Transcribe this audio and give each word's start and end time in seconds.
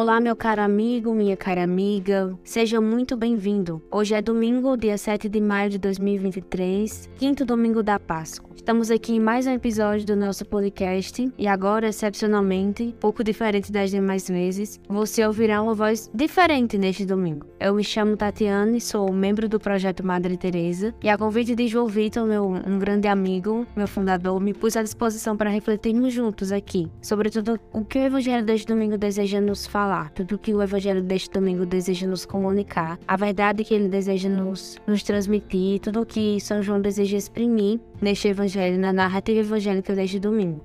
Olá, 0.00 0.20
meu 0.20 0.36
caro 0.36 0.62
amigo, 0.62 1.12
minha 1.12 1.36
cara 1.36 1.64
amiga, 1.64 2.32
seja 2.44 2.80
muito 2.80 3.16
bem-vindo. 3.16 3.82
Hoje 3.90 4.14
é 4.14 4.22
domingo, 4.22 4.76
dia 4.76 4.96
7 4.96 5.28
de 5.28 5.40
maio 5.40 5.70
de 5.70 5.76
2023, 5.76 7.10
quinto 7.16 7.44
domingo 7.44 7.82
da 7.82 7.98
Páscoa. 7.98 8.47
Estamos 8.58 8.90
aqui 8.90 9.14
em 9.14 9.20
mais 9.20 9.46
um 9.46 9.52
episódio 9.52 10.04
do 10.04 10.14
nosso 10.14 10.44
podcast 10.44 11.32
e 11.38 11.46
agora, 11.46 11.88
excepcionalmente, 11.88 12.94
pouco 13.00 13.24
diferente 13.24 13.72
das 13.72 13.90
demais 13.90 14.28
vezes, 14.28 14.78
você 14.86 15.24
ouvirá 15.24 15.62
uma 15.62 15.74
voz 15.74 16.10
diferente 16.12 16.76
neste 16.76 17.06
domingo. 17.06 17.46
Eu 17.58 17.74
me 17.74 17.84
chamo 17.84 18.14
Tatiane, 18.14 18.78
sou 18.78 19.10
membro 19.10 19.48
do 19.48 19.58
projeto 19.58 20.04
Madre 20.04 20.36
Teresa 20.36 20.94
e 21.02 21.08
a 21.08 21.16
convite 21.16 21.54
de 21.54 21.66
João 21.66 21.86
Vitor, 21.86 22.26
meu 22.26 22.46
um 22.46 22.78
grande 22.78 23.08
amigo, 23.08 23.66
meu 23.74 23.88
fundador, 23.88 24.38
me 24.38 24.52
pus 24.52 24.76
à 24.76 24.82
disposição 24.82 25.34
para 25.34 25.48
refletirmos 25.48 26.12
juntos 26.12 26.52
aqui 26.52 26.90
sobre 27.00 27.30
tudo 27.30 27.58
o 27.72 27.84
que 27.84 27.98
o 27.98 28.02
Evangelho 28.02 28.44
deste 28.44 28.66
domingo 28.66 28.98
deseja 28.98 29.40
nos 29.40 29.66
falar, 29.66 30.10
tudo 30.10 30.34
o 30.34 30.38
que 30.38 30.52
o 30.52 30.60
Evangelho 30.60 31.02
deste 31.02 31.30
domingo 31.30 31.64
deseja 31.64 32.06
nos 32.06 32.26
comunicar, 32.26 32.98
a 33.08 33.16
verdade 33.16 33.64
que 33.64 33.72
ele 33.72 33.88
deseja 33.88 34.28
nos, 34.28 34.76
nos 34.86 35.02
transmitir, 35.02 35.80
tudo 35.80 36.02
o 36.02 36.06
que 36.06 36.38
São 36.40 36.60
João 36.60 36.82
deseja 36.82 37.16
exprimir 37.16 37.80
neste 38.02 38.28
Evangelho 38.28 38.47
Evangelho, 38.48 38.78
na 38.78 38.94
narrativa 38.94 39.40
evangélica 39.40 39.94
deste 39.94 40.18
domingo. 40.18 40.64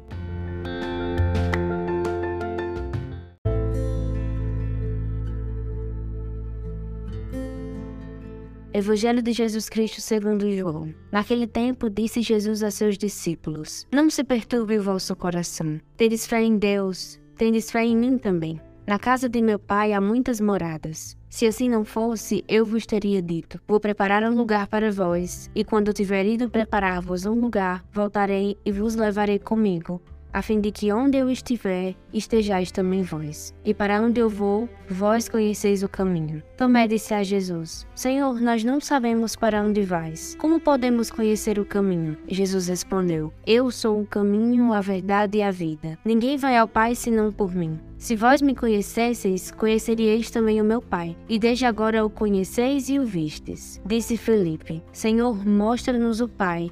Evangelho 8.74 9.22
de 9.22 9.34
Jesus 9.34 9.68
Cristo 9.68 10.00
segundo 10.00 10.50
João. 10.50 10.94
Naquele 11.12 11.46
tempo 11.46 11.90
disse 11.90 12.22
Jesus 12.22 12.64
a 12.64 12.72
seus 12.72 12.98
discípulos: 12.98 13.86
Não 13.92 14.10
se 14.10 14.24
perturbe 14.24 14.80
o 14.80 14.84
vosso 14.84 15.14
coração. 15.16 15.80
Tendes 15.98 16.26
fé 16.26 16.42
em 16.42 16.58
Deus, 16.58 17.20
tendes 17.38 17.70
fé 17.70 17.84
em 17.84 17.98
mim 17.98 18.18
também. 18.18 18.62
Na 18.86 19.00
casa 19.00 19.30
de 19.30 19.42
meu 19.42 19.58
pai 19.58 19.94
há 19.94 20.02
muitas 20.02 20.42
moradas. 20.42 21.18
Se 21.30 21.48
assim 21.48 21.70
não 21.70 21.86
fosse, 21.86 22.44
eu 22.50 22.66
vos 22.66 22.86
teria 22.86 23.22
dito: 23.22 23.58
Vou 23.66 23.80
preparar 23.80 24.24
um 24.24 24.36
lugar 24.36 24.68
para 24.68 24.92
vós, 24.92 25.50
e 25.56 25.64
quando 25.64 25.94
tiver 25.94 26.26
ido 26.26 26.50
preparar-vos 26.50 27.26
um 27.26 27.40
lugar, 27.40 27.82
voltarei 27.94 28.58
e 28.66 28.74
vos 28.74 28.96
levarei 28.96 29.40
comigo, 29.40 30.02
a 30.34 30.42
fim 30.42 30.60
de 30.60 30.72
que 30.72 30.92
onde 30.92 31.18
eu 31.18 31.30
estiver, 31.30 31.96
estejais 32.12 32.72
também 32.72 33.04
vós. 33.04 33.54
E 33.64 33.74
para 33.74 34.02
onde 34.02 34.20
eu 34.20 34.30
vou, 34.30 34.68
vós 34.90 35.30
conheceis 35.30 35.84
o 35.84 35.90
caminho. 35.90 36.42
Tomé 36.58 36.88
disse 36.88 37.14
a 37.14 37.24
Jesus: 37.24 37.88
Senhor, 37.96 38.42
nós 38.42 38.64
não 38.64 38.82
sabemos 38.82 39.36
para 39.36 39.62
onde 39.62 39.84
vais. 39.84 40.36
Como 40.40 40.60
podemos 40.60 41.12
conhecer 41.12 41.60
o 41.60 41.66
caminho? 41.66 42.18
Jesus 42.28 42.68
respondeu: 42.68 43.32
Eu 43.46 43.70
sou 43.70 44.02
o 44.02 44.08
caminho, 44.08 44.74
a 44.74 44.82
verdade 44.82 45.38
e 45.38 45.44
a 45.44 45.52
vida. 45.52 45.98
Ninguém 46.04 46.38
vai 46.38 46.58
ao 46.58 46.68
Pai 46.68 46.96
senão 46.96 47.32
por 47.32 47.54
mim. 47.54 47.80
Se 47.98 48.16
vós 48.16 48.42
me 48.42 48.54
conhecesseis, 48.54 49.52
conheceríeis 49.52 50.30
também 50.30 50.60
o 50.60 50.66
meu 50.66 50.82
Pai, 50.82 51.16
e 51.30 51.40
desde 51.40 51.66
agora 51.66 52.04
o 52.04 52.10
conheceis 52.10 52.90
e 52.90 53.00
o 53.00 53.06
vistes. 53.06 53.80
Disse 53.86 54.18
Felipe: 54.18 54.84
Senhor, 54.92 55.46
mostra-nos 55.46 56.20
o 56.20 56.28
Pai 56.28 56.72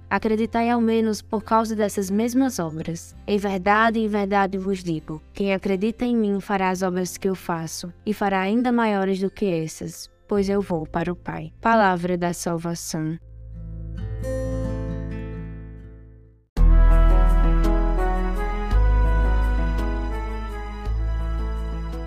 Acreditai 0.11 0.69
ao 0.69 0.81
menos 0.81 1.21
por 1.21 1.41
causa 1.41 1.73
dessas 1.73 2.11
mesmas 2.11 2.59
obras. 2.59 3.15
Em 3.25 3.37
verdade, 3.37 3.97
em 3.97 4.09
verdade 4.09 4.57
vos 4.57 4.83
digo: 4.83 5.21
quem 5.31 5.53
acredita 5.53 6.03
em 6.03 6.17
mim 6.17 6.41
fará 6.41 6.69
as 6.69 6.81
obras 6.81 7.17
que 7.17 7.29
eu 7.29 7.33
faço, 7.33 7.93
e 8.05 8.13
fará 8.13 8.41
ainda 8.41 8.73
maiores 8.73 9.21
do 9.21 9.31
que 9.31 9.45
essas, 9.45 10.09
pois 10.27 10.49
eu 10.49 10.61
vou 10.61 10.85
para 10.85 11.13
o 11.13 11.15
Pai. 11.15 11.53
Palavra 11.61 12.17
da 12.17 12.33
salvação. 12.33 13.17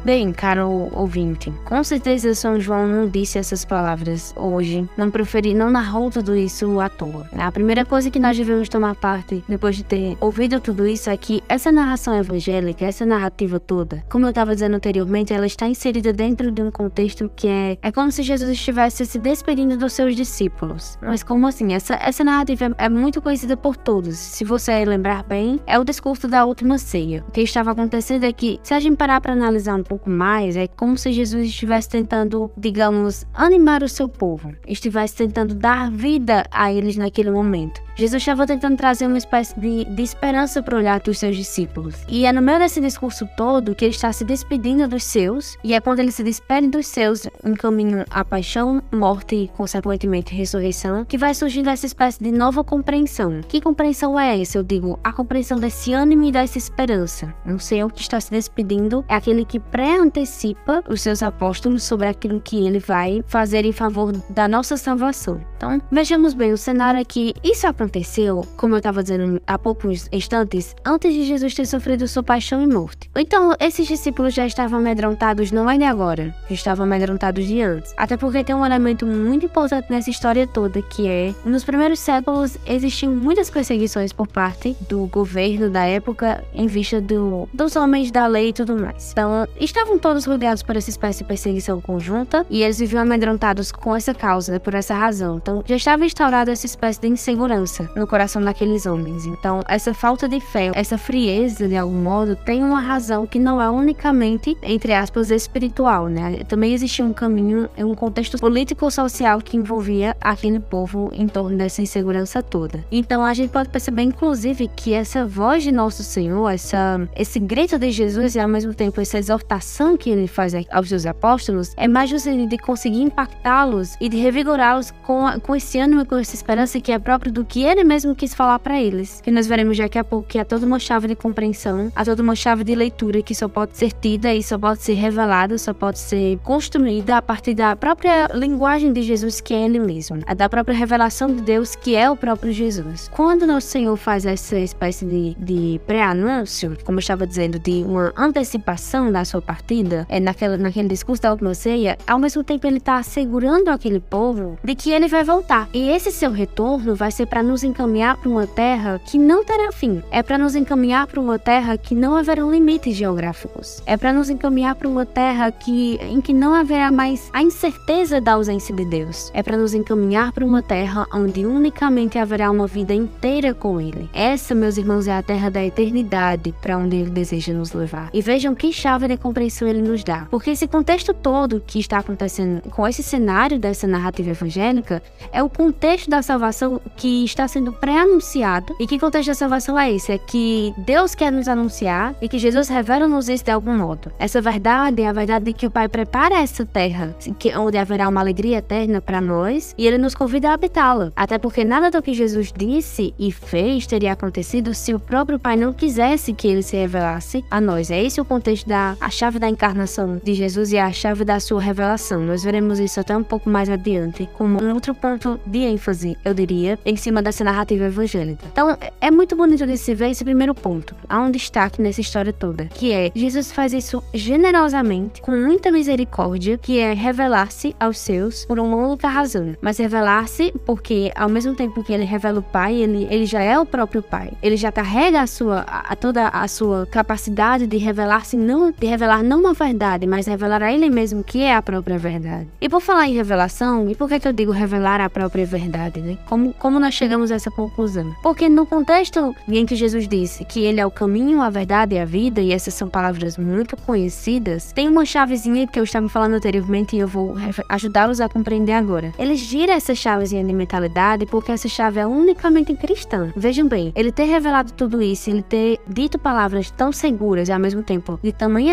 Bem, 0.04 0.34
caro 0.34 0.91
ouvinte, 0.92 1.50
com 1.65 1.82
certeza 1.82 2.34
São 2.34 2.60
João 2.60 2.87
não 2.87 3.09
disse 3.09 3.38
essas 3.38 3.65
palavras 3.65 4.34
hoje, 4.37 4.87
não 4.98 5.10
proferi, 5.10 5.54
não 5.54 5.70
narrou 5.70 6.10
tudo 6.10 6.37
isso 6.37 6.78
à 6.78 6.91
toa. 6.91 7.26
A 7.32 7.50
primeira 7.50 7.87
coisa 7.87 8.10
que 8.10 8.19
nós 8.19 8.37
devemos 8.37 8.69
tomar 8.69 8.97
parte, 8.97 9.43
depois 9.48 9.76
de 9.76 9.82
ter 9.82 10.14
ouvido 10.20 10.60
tudo 10.60 10.87
isso, 10.87 11.09
é 11.09 11.16
que 11.16 11.43
essa 11.48 11.72
narração 11.72 12.14
evangélica, 12.14 12.84
essa 12.84 13.06
narrativa 13.06 13.59
toda, 13.59 14.04
como 14.10 14.26
eu 14.26 14.28
estava 14.28 14.53
dizendo 14.53 14.76
anteriormente, 14.76 15.32
ela 15.32 15.47
está 15.47 15.66
inserida 15.66 16.12
dentro 16.12 16.53
de 16.53 16.60
um 16.60 16.70
contexto 16.70 17.31
que 17.34 17.48
é, 17.48 17.78
é 17.81 17.91
como 17.91 18.12
se 18.12 18.22
Jesus 18.22 18.50
estivesse 18.50 19.06
se 19.06 19.19
despedindo 19.19 19.78
dos 19.78 19.94
seus 19.94 20.14
discípulos. 20.14 20.98
Mas 21.00 21.22
como 21.22 21.47
assim? 21.47 21.72
Essa, 21.72 21.94
essa 21.94 22.22
narrativa 22.22 22.75
é 22.76 22.91
muito 22.91 23.22
conhecida 23.22 23.56
por 23.56 23.75
todos. 23.75 24.19
Se 24.19 24.44
você 24.44 24.84
lembrar 24.84 25.22
bem, 25.22 25.59
é 25.66 25.78
o 25.78 25.84
discurso 25.84 26.28
da 26.28 26.44
última 26.44 26.76
ceia. 26.76 27.25
O 27.26 27.31
que 27.31 27.41
estava 27.41 27.70
acontecendo 27.70 28.25
é 28.25 28.32
que, 28.34 28.60
se 28.62 28.75
a 28.75 28.81
gente 28.81 28.98
parar 28.98 29.22
para 29.22 29.32
analisar 29.32 29.75
um 29.76 29.82
pouco 29.82 29.94
pouco 29.94 30.10
mais, 30.10 30.56
é 30.56 30.66
como 30.66 30.99
se 30.99 31.12
Jesus 31.12 31.47
estivesse 31.47 31.88
tentando, 31.88 32.50
digamos, 32.56 33.25
animar 33.32 33.81
o 33.84 33.88
seu 33.88 34.09
povo, 34.09 34.53
estivesse 34.66 35.15
tentando 35.15 35.55
dar 35.55 35.88
vida 35.88 36.44
a 36.50 36.72
eles 36.72 36.97
naquele 36.97 37.31
momento. 37.31 37.81
Jesus 37.97 38.21
estava 38.21 38.44
tentando 38.44 38.77
trazer 38.77 39.06
uma 39.06 39.19
espécie 39.19 39.59
de, 39.59 39.84
de 39.84 40.03
esperança 40.03 40.60
para 40.60 40.75
o 40.75 40.78
olhar 40.78 40.99
dos 40.99 41.16
seus 41.16 41.37
discípulos. 41.37 41.94
E 42.09 42.27
é 42.27 42.32
no 42.32 42.43
meio 42.43 42.59
desse 42.59 42.81
discurso 42.81 43.25
todo 43.37 43.72
que 43.72 43.84
ele 43.84 43.94
está 43.94 44.12
se 44.12 44.25
despedindo 44.25 44.88
dos 44.88 45.05
seus, 45.05 45.56
e 45.62 45.75
é 45.75 45.81
quando 45.81 46.00
ele 46.00 46.11
se 46.11 46.25
despede 46.25 46.66
dos 46.66 46.88
seus 46.88 47.28
em 47.44 47.55
caminho 47.55 48.05
à 48.11 48.25
paixão, 48.25 48.82
morte 48.93 49.37
e, 49.37 49.49
consequentemente, 49.49 50.34
ressurreição, 50.34 51.05
que 51.05 51.16
vai 51.16 51.34
surgindo 51.34 51.71
essa 51.71 51.87
espécie 51.87 52.22
de 52.22 52.32
nova 52.32 52.65
compreensão. 52.65 53.41
Que 53.47 53.61
compreensão 53.61 54.19
é 54.19 54.41
essa? 54.41 54.59
Eu 54.59 54.65
digo, 54.65 54.99
a 55.05 55.12
compreensão 55.12 55.61
desse 55.61 55.93
ânimo 55.93 56.25
e 56.25 56.32
dessa 56.32 56.59
esperança. 56.59 57.32
Não 57.47 57.61
sei 57.61 57.84
o 57.84 57.88
que 57.88 58.00
está 58.00 58.21
se 58.21 58.32
despedindo, 58.32 59.05
é 59.09 59.15
aquele 59.15 59.44
que 59.44 59.61
pré-antecipa 59.84 60.82
os 60.88 61.02
seus 61.02 61.22
apóstolos 61.22 61.82
sobre 61.82 62.06
aquilo 62.06 62.40
que 62.40 62.66
ele 62.66 62.78
vai 62.78 63.22
fazer 63.26 63.66
em 63.66 63.72
favor 63.72 64.12
da 64.30 64.48
nossa 64.48 64.78
salvação. 64.78 65.38
Então, 65.58 65.78
vejamos 65.92 66.32
bem, 66.32 66.54
o 66.54 66.56
cenário 66.56 66.98
aqui, 66.98 67.34
isso 67.44 67.66
acontece 67.66 67.84
aconteceu, 67.84 68.46
como 68.56 68.74
eu 68.74 68.78
estava 68.78 69.02
dizendo 69.02 69.40
há 69.46 69.58
poucos 69.58 70.08
instantes, 70.10 70.74
antes 70.84 71.12
de 71.12 71.24
Jesus 71.24 71.54
ter 71.54 71.66
sofrido 71.66 72.08
sua 72.08 72.22
paixão 72.22 72.62
e 72.62 72.66
morte. 72.66 73.10
Então, 73.14 73.54
esses 73.60 73.86
discípulos 73.86 74.32
já 74.32 74.46
estavam 74.46 74.78
amedrontados 74.78 75.52
não 75.52 75.70
é 75.70 75.76
de 75.76 75.84
agora, 75.84 76.34
já 76.48 76.54
estavam 76.54 76.84
amedrontados 76.84 77.46
de 77.46 77.60
antes. 77.60 77.92
Até 77.96 78.16
porque 78.16 78.42
tem 78.42 78.54
um 78.54 78.64
elemento 78.64 79.06
muito 79.06 79.46
importante 79.46 79.90
nessa 79.90 80.10
história 80.10 80.46
toda, 80.46 80.80
que 80.80 81.06
é, 81.06 81.34
nos 81.44 81.62
primeiros 81.62 81.98
séculos 81.98 82.56
existiam 82.66 83.14
muitas 83.14 83.50
perseguições 83.50 84.12
por 84.12 84.26
parte 84.26 84.76
do 84.88 85.06
governo 85.06 85.68
da 85.68 85.84
época 85.84 86.42
em 86.54 86.66
vista 86.66 87.00
do, 87.00 87.48
dos 87.52 87.76
homens 87.76 88.10
da 88.10 88.26
lei 88.26 88.48
e 88.48 88.52
tudo 88.52 88.76
mais. 88.76 89.12
Então, 89.12 89.46
estavam 89.74 89.98
todos 89.98 90.24
rodeados 90.24 90.62
por 90.62 90.76
essa 90.76 90.88
espécie 90.88 91.18
de 91.18 91.24
perseguição 91.24 91.80
conjunta 91.80 92.46
e 92.48 92.62
eles 92.62 92.78
viviam 92.78 93.02
amedrontados 93.02 93.72
com 93.72 93.94
essa 93.96 94.14
causa, 94.14 94.60
por 94.60 94.72
essa 94.72 94.94
razão. 94.94 95.38
Então, 95.38 95.64
já 95.66 95.74
estava 95.74 96.06
instaurada 96.06 96.52
essa 96.52 96.64
espécie 96.64 97.00
de 97.00 97.08
insegurança 97.08 97.90
no 97.96 98.06
coração 98.06 98.40
daqueles 98.40 98.86
homens. 98.86 99.26
Então, 99.26 99.62
essa 99.66 99.92
falta 99.92 100.28
de 100.28 100.38
fé, 100.38 100.70
essa 100.76 100.96
frieza, 100.96 101.66
de 101.66 101.76
algum 101.76 102.00
modo, 102.00 102.36
tem 102.36 102.62
uma 102.62 102.78
razão 102.78 103.26
que 103.26 103.40
não 103.40 103.60
é 103.60 103.68
unicamente, 103.68 104.56
entre 104.62 104.92
aspas, 104.92 105.32
espiritual, 105.32 106.06
né? 106.06 106.44
Também 106.46 106.72
existia 106.72 107.04
um 107.04 107.12
caminho, 107.12 107.68
um 107.76 107.96
contexto 107.96 108.38
político-social 108.38 109.40
que 109.40 109.56
envolvia 109.56 110.16
aquele 110.20 110.60
povo 110.60 111.10
em 111.12 111.26
torno 111.26 111.58
dessa 111.58 111.82
insegurança 111.82 112.40
toda. 112.40 112.84
Então, 112.93 113.25
a 113.25 113.34
gente 113.34 113.50
pode 113.50 113.70
perceber, 113.70 114.02
inclusive, 114.02 114.69
que 114.69 114.94
essa 114.94 115.26
voz 115.26 115.64
de 115.64 115.72
Nosso 115.72 116.04
Senhor, 116.04 116.49
essa, 116.49 117.08
esse 117.16 117.40
grito 117.40 117.76
de 117.76 117.90
Jesus 117.90 118.37
e, 118.37 118.38
ao 118.38 118.46
mesmo 118.46 118.72
tempo, 118.72 119.00
essa 119.00 119.19
exortação 119.19 119.63
que 119.99 120.11
ele 120.11 120.26
faz 120.26 120.52
aos 120.70 120.88
seus 120.88 121.06
apóstolos, 121.06 121.72
é 121.76 121.88
mais 121.88 122.11
sentido 122.22 122.49
de 122.49 122.58
conseguir 122.58 123.02
impactá-los 123.02 123.96
e 124.00 124.08
de 124.08 124.16
revigorá-los 124.16 124.93
com, 125.02 125.26
com 125.40 125.56
esse 125.56 125.78
ânimo 125.78 126.06
com 126.06 126.16
essa 126.16 126.34
esperança 126.34 126.81
que 126.81 126.93
é 126.93 126.99
próprio 126.99 127.32
do 127.32 127.44
que 127.44 127.64
ele 127.64 127.84
mesmo 127.84 128.14
quis 128.14 128.34
falar 128.34 128.58
para 128.58 128.81
eles. 128.81 129.20
Que 129.20 129.31
nós 129.31 129.46
veremos 129.46 129.76
daqui 129.76 129.99
a 129.99 130.05
pouco 130.05 130.28
que 130.28 130.38
há 130.38 130.44
toda 130.44 130.66
uma 130.66 130.78
chave 130.78 131.08
de 131.08 131.14
compreensão, 131.14 131.90
há 131.94 132.05
toda 132.05 132.22
uma 132.22 132.34
chave 132.34 132.64
de 132.64 132.75
leitura 132.75 133.22
que 133.22 133.34
só 133.34 133.49
pode 133.49 133.76
ser 133.76 133.93
tida 133.93 134.32
e 134.34 134.43
só 134.43 134.58
pode 134.58 134.82
ser 134.82 134.94
revelada, 134.94 135.56
só 135.58 135.72
pode 135.72 135.99
ser 135.99 136.38
construída 136.38 137.16
a 137.16 137.22
partir 137.22 137.55
da 137.55 137.75
própria 137.76 138.28
linguagem 138.34 138.93
de 138.93 139.02
Jesus, 139.02 139.40
que 139.40 139.55
é 139.55 139.64
ele 139.64 139.78
mesmo, 139.78 140.20
a 140.26 140.34
da 140.34 140.49
própria 140.49 140.76
revelação 140.76 141.28
de 141.34 141.43
Deus, 141.43 141.75
que 141.75 141.96
é 141.96 142.11
o 142.11 142.16
próprio 142.16 142.52
Jesus. 142.52 143.08
Quando 143.12 143.46
nosso 143.46 143.69
Senhor 143.69 143.96
faz 143.96 144.26
essa 144.26 144.58
espécie 144.58 145.05
de, 145.05 145.34
de 145.38 145.81
pré-anúncio, 145.87 146.76
como 146.84 146.99
eu 146.99 147.00
estava 147.00 147.26
dizendo, 147.26 147.58
de 147.58 147.82
uma 147.82 148.12
antecipação 148.16 149.11
da 149.11 149.25
sua 149.25 149.43
contrapartida, 149.54 150.06
é 150.08 150.18
naquela, 150.18 150.56
naquele 150.56 150.88
discurso 150.88 151.22
da 151.22 151.54
ceia, 151.54 151.96
ao 152.06 152.18
mesmo 152.18 152.42
tempo 152.42 152.66
ele 152.66 152.78
está 152.78 152.96
assegurando 152.96 153.70
aquele 153.70 154.00
povo 154.00 154.58
de 154.62 154.74
que 154.74 154.90
ele 154.90 155.08
vai 155.08 155.22
voltar. 155.22 155.68
E 155.72 155.90
esse 155.90 156.10
seu 156.10 156.32
retorno 156.32 156.94
vai 156.94 157.10
ser 157.10 157.26
para 157.26 157.42
nos 157.42 157.62
encaminhar 157.62 158.16
para 158.16 158.28
uma 158.28 158.46
terra 158.46 159.00
que 159.04 159.18
não 159.18 159.44
terá 159.44 159.70
fim. 159.72 160.02
É 160.10 160.22
para 160.22 160.38
nos 160.38 160.54
encaminhar 160.54 161.06
para 161.06 161.20
uma 161.20 161.38
terra 161.38 161.76
que 161.76 161.94
não 161.94 162.16
haverão 162.16 162.50
limites 162.50 162.96
geográficos. 162.96 163.82
É 163.86 163.96
para 163.96 164.12
nos 164.12 164.28
encaminhar 164.28 164.74
para 164.74 164.88
uma 164.88 165.06
terra 165.06 165.50
que, 165.52 165.98
em 166.02 166.20
que 166.20 166.32
não 166.32 166.54
haverá 166.54 166.90
mais 166.90 167.30
a 167.32 167.42
incerteza 167.42 168.20
da 168.20 168.32
ausência 168.32 168.74
de 168.74 168.84
Deus. 168.84 169.30
É 169.34 169.42
para 169.42 169.56
nos 169.56 169.74
encaminhar 169.74 170.32
para 170.32 170.44
uma 170.44 170.62
terra 170.62 171.06
onde 171.12 171.46
unicamente 171.46 172.18
haverá 172.18 172.50
uma 172.50 172.66
vida 172.66 172.94
inteira 172.94 173.54
com 173.54 173.80
Ele. 173.80 174.08
Essa, 174.12 174.54
meus 174.54 174.76
irmãos, 174.76 175.06
é 175.06 175.12
a 175.12 175.22
terra 175.22 175.50
da 175.50 175.64
eternidade 175.64 176.54
para 176.60 176.78
onde 176.78 176.96
Ele 176.96 177.10
deseja 177.10 177.52
nos 177.52 177.72
levar. 177.72 178.10
E 178.12 178.20
vejam 178.20 178.54
que 178.54 178.72
chave 178.72 179.08
de 179.08 179.16
compreensão 179.16 179.44
Ele 179.67 179.82
nos 179.82 180.05
dá. 180.05 180.26
Porque 180.31 180.50
esse 180.50 180.67
contexto 180.67 181.12
todo 181.12 181.62
que 181.67 181.79
está 181.79 181.99
acontecendo 181.99 182.62
com 182.70 182.87
esse 182.87 183.02
cenário 183.02 183.58
dessa 183.58 183.87
narrativa 183.87 184.31
evangélica 184.31 185.02
é 185.32 185.43
o 185.43 185.49
contexto 185.49 186.11
da 186.11 186.23
salvação 186.23 186.81
que 186.96 187.25
está 187.25 187.46
sendo 187.49 187.73
pré-anunciado. 187.73 188.75
E 188.79 188.87
que 188.87 188.99
contexto 188.99 189.29
da 189.29 189.35
salvação 189.35 189.79
é 189.79 189.93
esse? 189.93 190.12
É 190.12 190.19
que 190.19 190.75
Deus 190.79 191.14
quer 191.14 191.32
nos 191.32 191.49
anunciar 191.49 192.14
e 192.20 192.29
que 192.29 192.38
Jesus 192.38 192.69
revela-nos 192.69 193.29
isso 193.29 193.44
de 193.44 193.50
algum 193.50 193.76
modo. 193.76 194.11
Essa 194.19 194.41
verdade 194.41 195.02
é 195.02 195.08
a 195.08 195.12
verdade 195.12 195.47
de 195.47 195.52
que 195.52 195.67
o 195.67 195.70
Pai 195.70 195.88
prepara 195.88 196.40
essa 196.40 196.64
terra, 196.64 197.14
onde 197.58 197.79
haverá 197.79 198.08
uma 198.08 198.20
alegria 198.20 198.58
eterna 198.58 199.00
para 199.00 199.20
nós 199.20 199.75
e 199.76 199.87
ele 199.87 199.99
nos 199.99 200.14
convida 200.14 200.50
a 200.50 200.55
habitá-la. 200.55 201.12
Até 201.17 201.38
porque 201.38 201.64
nada 201.64 201.90
do 201.90 202.02
que 202.02 202.14
Jesus 202.14 202.52
disse 202.56 203.14
e 203.19 203.32
fez 203.32 203.87
teria 203.87 204.12
acontecido 204.12 204.75
se 204.75 204.94
o 204.94 205.00
próprio 205.00 205.38
Pai 205.38 205.56
não 205.56 205.73
quisesse 205.73 206.32
que 206.32 206.49
ele 206.49 206.62
se 206.62 206.76
revelasse 206.76 207.44
a 207.50 207.61
nós. 207.61 207.90
É 207.90 208.02
esse 208.02 208.20
o 208.20 208.25
contexto 208.25 208.69
da 208.69 208.97
a 209.00 209.11
chave 209.25 209.38
da 209.38 209.49
encarnação 209.49 210.21
de 210.23 210.35
Jesus 210.35 210.71
e 210.71 210.76
a 210.76 210.93
chave 210.93 211.25
da 211.25 211.41
sua 211.41 211.59
revelação. 211.59 212.21
Nós 212.21 212.44
veremos 212.44 212.79
isso 212.79 213.00
até 213.00 213.17
um 213.17 213.23
pouco 213.23 213.49
mais 213.49 213.71
adiante, 213.71 214.29
como 214.35 214.62
um 214.62 214.75
outro 214.75 214.94
ponto 214.94 215.41
de 215.47 215.61
ênfase, 215.61 216.19
eu 216.23 216.35
diria, 216.35 216.79
em 216.85 216.94
cima 216.94 217.23
dessa 217.23 217.43
narrativa 217.43 217.85
evangélica. 217.85 218.44
Então, 218.53 218.76
é 219.00 219.11
muito 219.11 219.35
bonito 219.35 219.67
de 219.67 219.79
se 219.79 219.94
ver 219.94 220.11
esse 220.11 220.23
primeiro 220.23 220.55
ponto. 220.55 220.94
Há 221.09 221.23
um 221.23 221.31
destaque 221.31 221.81
nessa 221.81 222.03
história 222.03 222.35
toda, 222.35 222.67
que 222.67 222.93
é 222.93 223.11
Jesus 223.15 223.50
faz 223.50 223.73
isso 223.73 224.05
generosamente, 224.12 225.23
com 225.23 225.32
muita 225.32 225.73
misericórdia, 225.73 226.59
que 226.59 226.79
é 226.79 226.93
revelar-se 226.93 227.75
aos 227.81 227.97
seus 227.97 228.44
por 228.44 228.61
uma 228.61 228.76
única 228.76 229.09
razão, 229.09 229.56
mas 229.62 229.79
revelar-se 229.79 230.53
porque 230.67 231.11
ao 231.17 231.31
mesmo 231.31 231.55
tempo 231.55 231.82
que 231.82 231.94
ele 231.94 232.05
revela 232.05 232.41
o 232.41 232.43
Pai, 232.43 232.75
ele, 232.75 233.09
ele 233.11 233.25
já 233.25 233.41
é 233.41 233.59
o 233.59 233.65
próprio 233.65 234.03
Pai. 234.03 234.32
Ele 234.43 234.59
já 234.59 234.71
carrega 234.71 235.23
a 235.23 235.26
sua 235.26 235.61
a, 235.61 235.97
toda 235.97 236.29
a 236.29 236.47
sua 236.47 236.85
capacidade 236.85 237.67
de 237.67 237.79
revelar-se 237.79 238.37
não 238.37 238.71
de 238.71 238.87
revelar 238.87 239.13
não 239.22 239.40
uma 239.40 239.52
verdade, 239.52 240.06
mas 240.06 240.26
revelar 240.26 240.62
a 240.62 240.72
ele 240.72 240.88
mesmo 240.90 241.22
que 241.22 241.43
é 241.43 241.55
a 241.55 241.62
própria 241.62 241.99
verdade. 241.99 242.49
E 242.61 242.69
por 242.69 242.81
falar 242.81 243.08
em 243.08 243.14
revelação, 243.14 243.90
e 243.90 243.94
por 243.94 244.08
que, 244.08 244.20
que 244.20 244.28
eu 244.28 244.32
digo 244.32 244.52
revelar 244.52 245.00
a 245.00 245.11
própria 245.11 245.46
verdade, 245.46 246.00
né? 246.00 246.19
Como 246.26 246.52
como 246.55 246.81
nós 246.81 246.94
chegamos 246.94 247.31
a 247.31 247.34
essa 247.34 247.50
conclusão? 247.50 248.14
Porque 248.22 248.49
no 248.49 248.66
contexto 248.66 249.34
em 249.49 249.66
que 249.66 249.76
Jesus 249.76 250.08
disse 250.08 250.44
que 250.44 250.64
ele 250.64 250.81
é 250.81 250.87
o 250.87 250.90
caminho, 250.90 251.43
a 251.43 251.50
verdade 251.50 251.94
e 251.94 251.99
a 251.99 252.05
vida, 252.05 252.40
e 252.40 252.52
essas 252.52 252.75
são 252.75 252.88
palavras 252.88 253.37
muito 253.37 253.76
conhecidas, 253.76 254.72
tem 254.72 254.88
uma 254.88 255.05
chavezinha 255.05 255.66
que 255.66 255.78
eu 255.78 255.84
estava 255.84 256.08
falando 256.08 256.34
anteriormente 256.34 256.96
e 256.96 256.99
eu 256.99 257.08
vou 257.08 257.34
ajudá-los 257.69 258.20
a 258.20 258.28
compreender 258.28 258.72
agora. 258.72 259.12
Ele 259.19 259.34
gira 259.34 259.75
essa 259.75 259.94
chavezinha 259.94 260.44
de 260.44 260.52
mentalidade 260.52 261.26
porque 261.26 261.52
essa 261.52 261.69
chave 261.69 262.00
é 262.00 262.06
unicamente 262.06 262.75
cristã. 262.75 263.32
Vejam 263.37 263.69
bem, 263.69 263.93
ele 263.94 264.12
ter 264.12 264.25
revelado 264.25 264.72
tudo 264.72 265.02
isso, 265.02 265.31
ele 265.31 265.43
ter 265.43 265.78
dito 265.87 266.19
palavras 266.19 266.70
tão 266.70 266.93
seguras 266.93 267.49
e 267.49 267.52
ao 267.52 267.61
mesmo 267.61 267.82
tempo 267.82 268.19
de 268.22 268.32
tamanha 268.32 268.72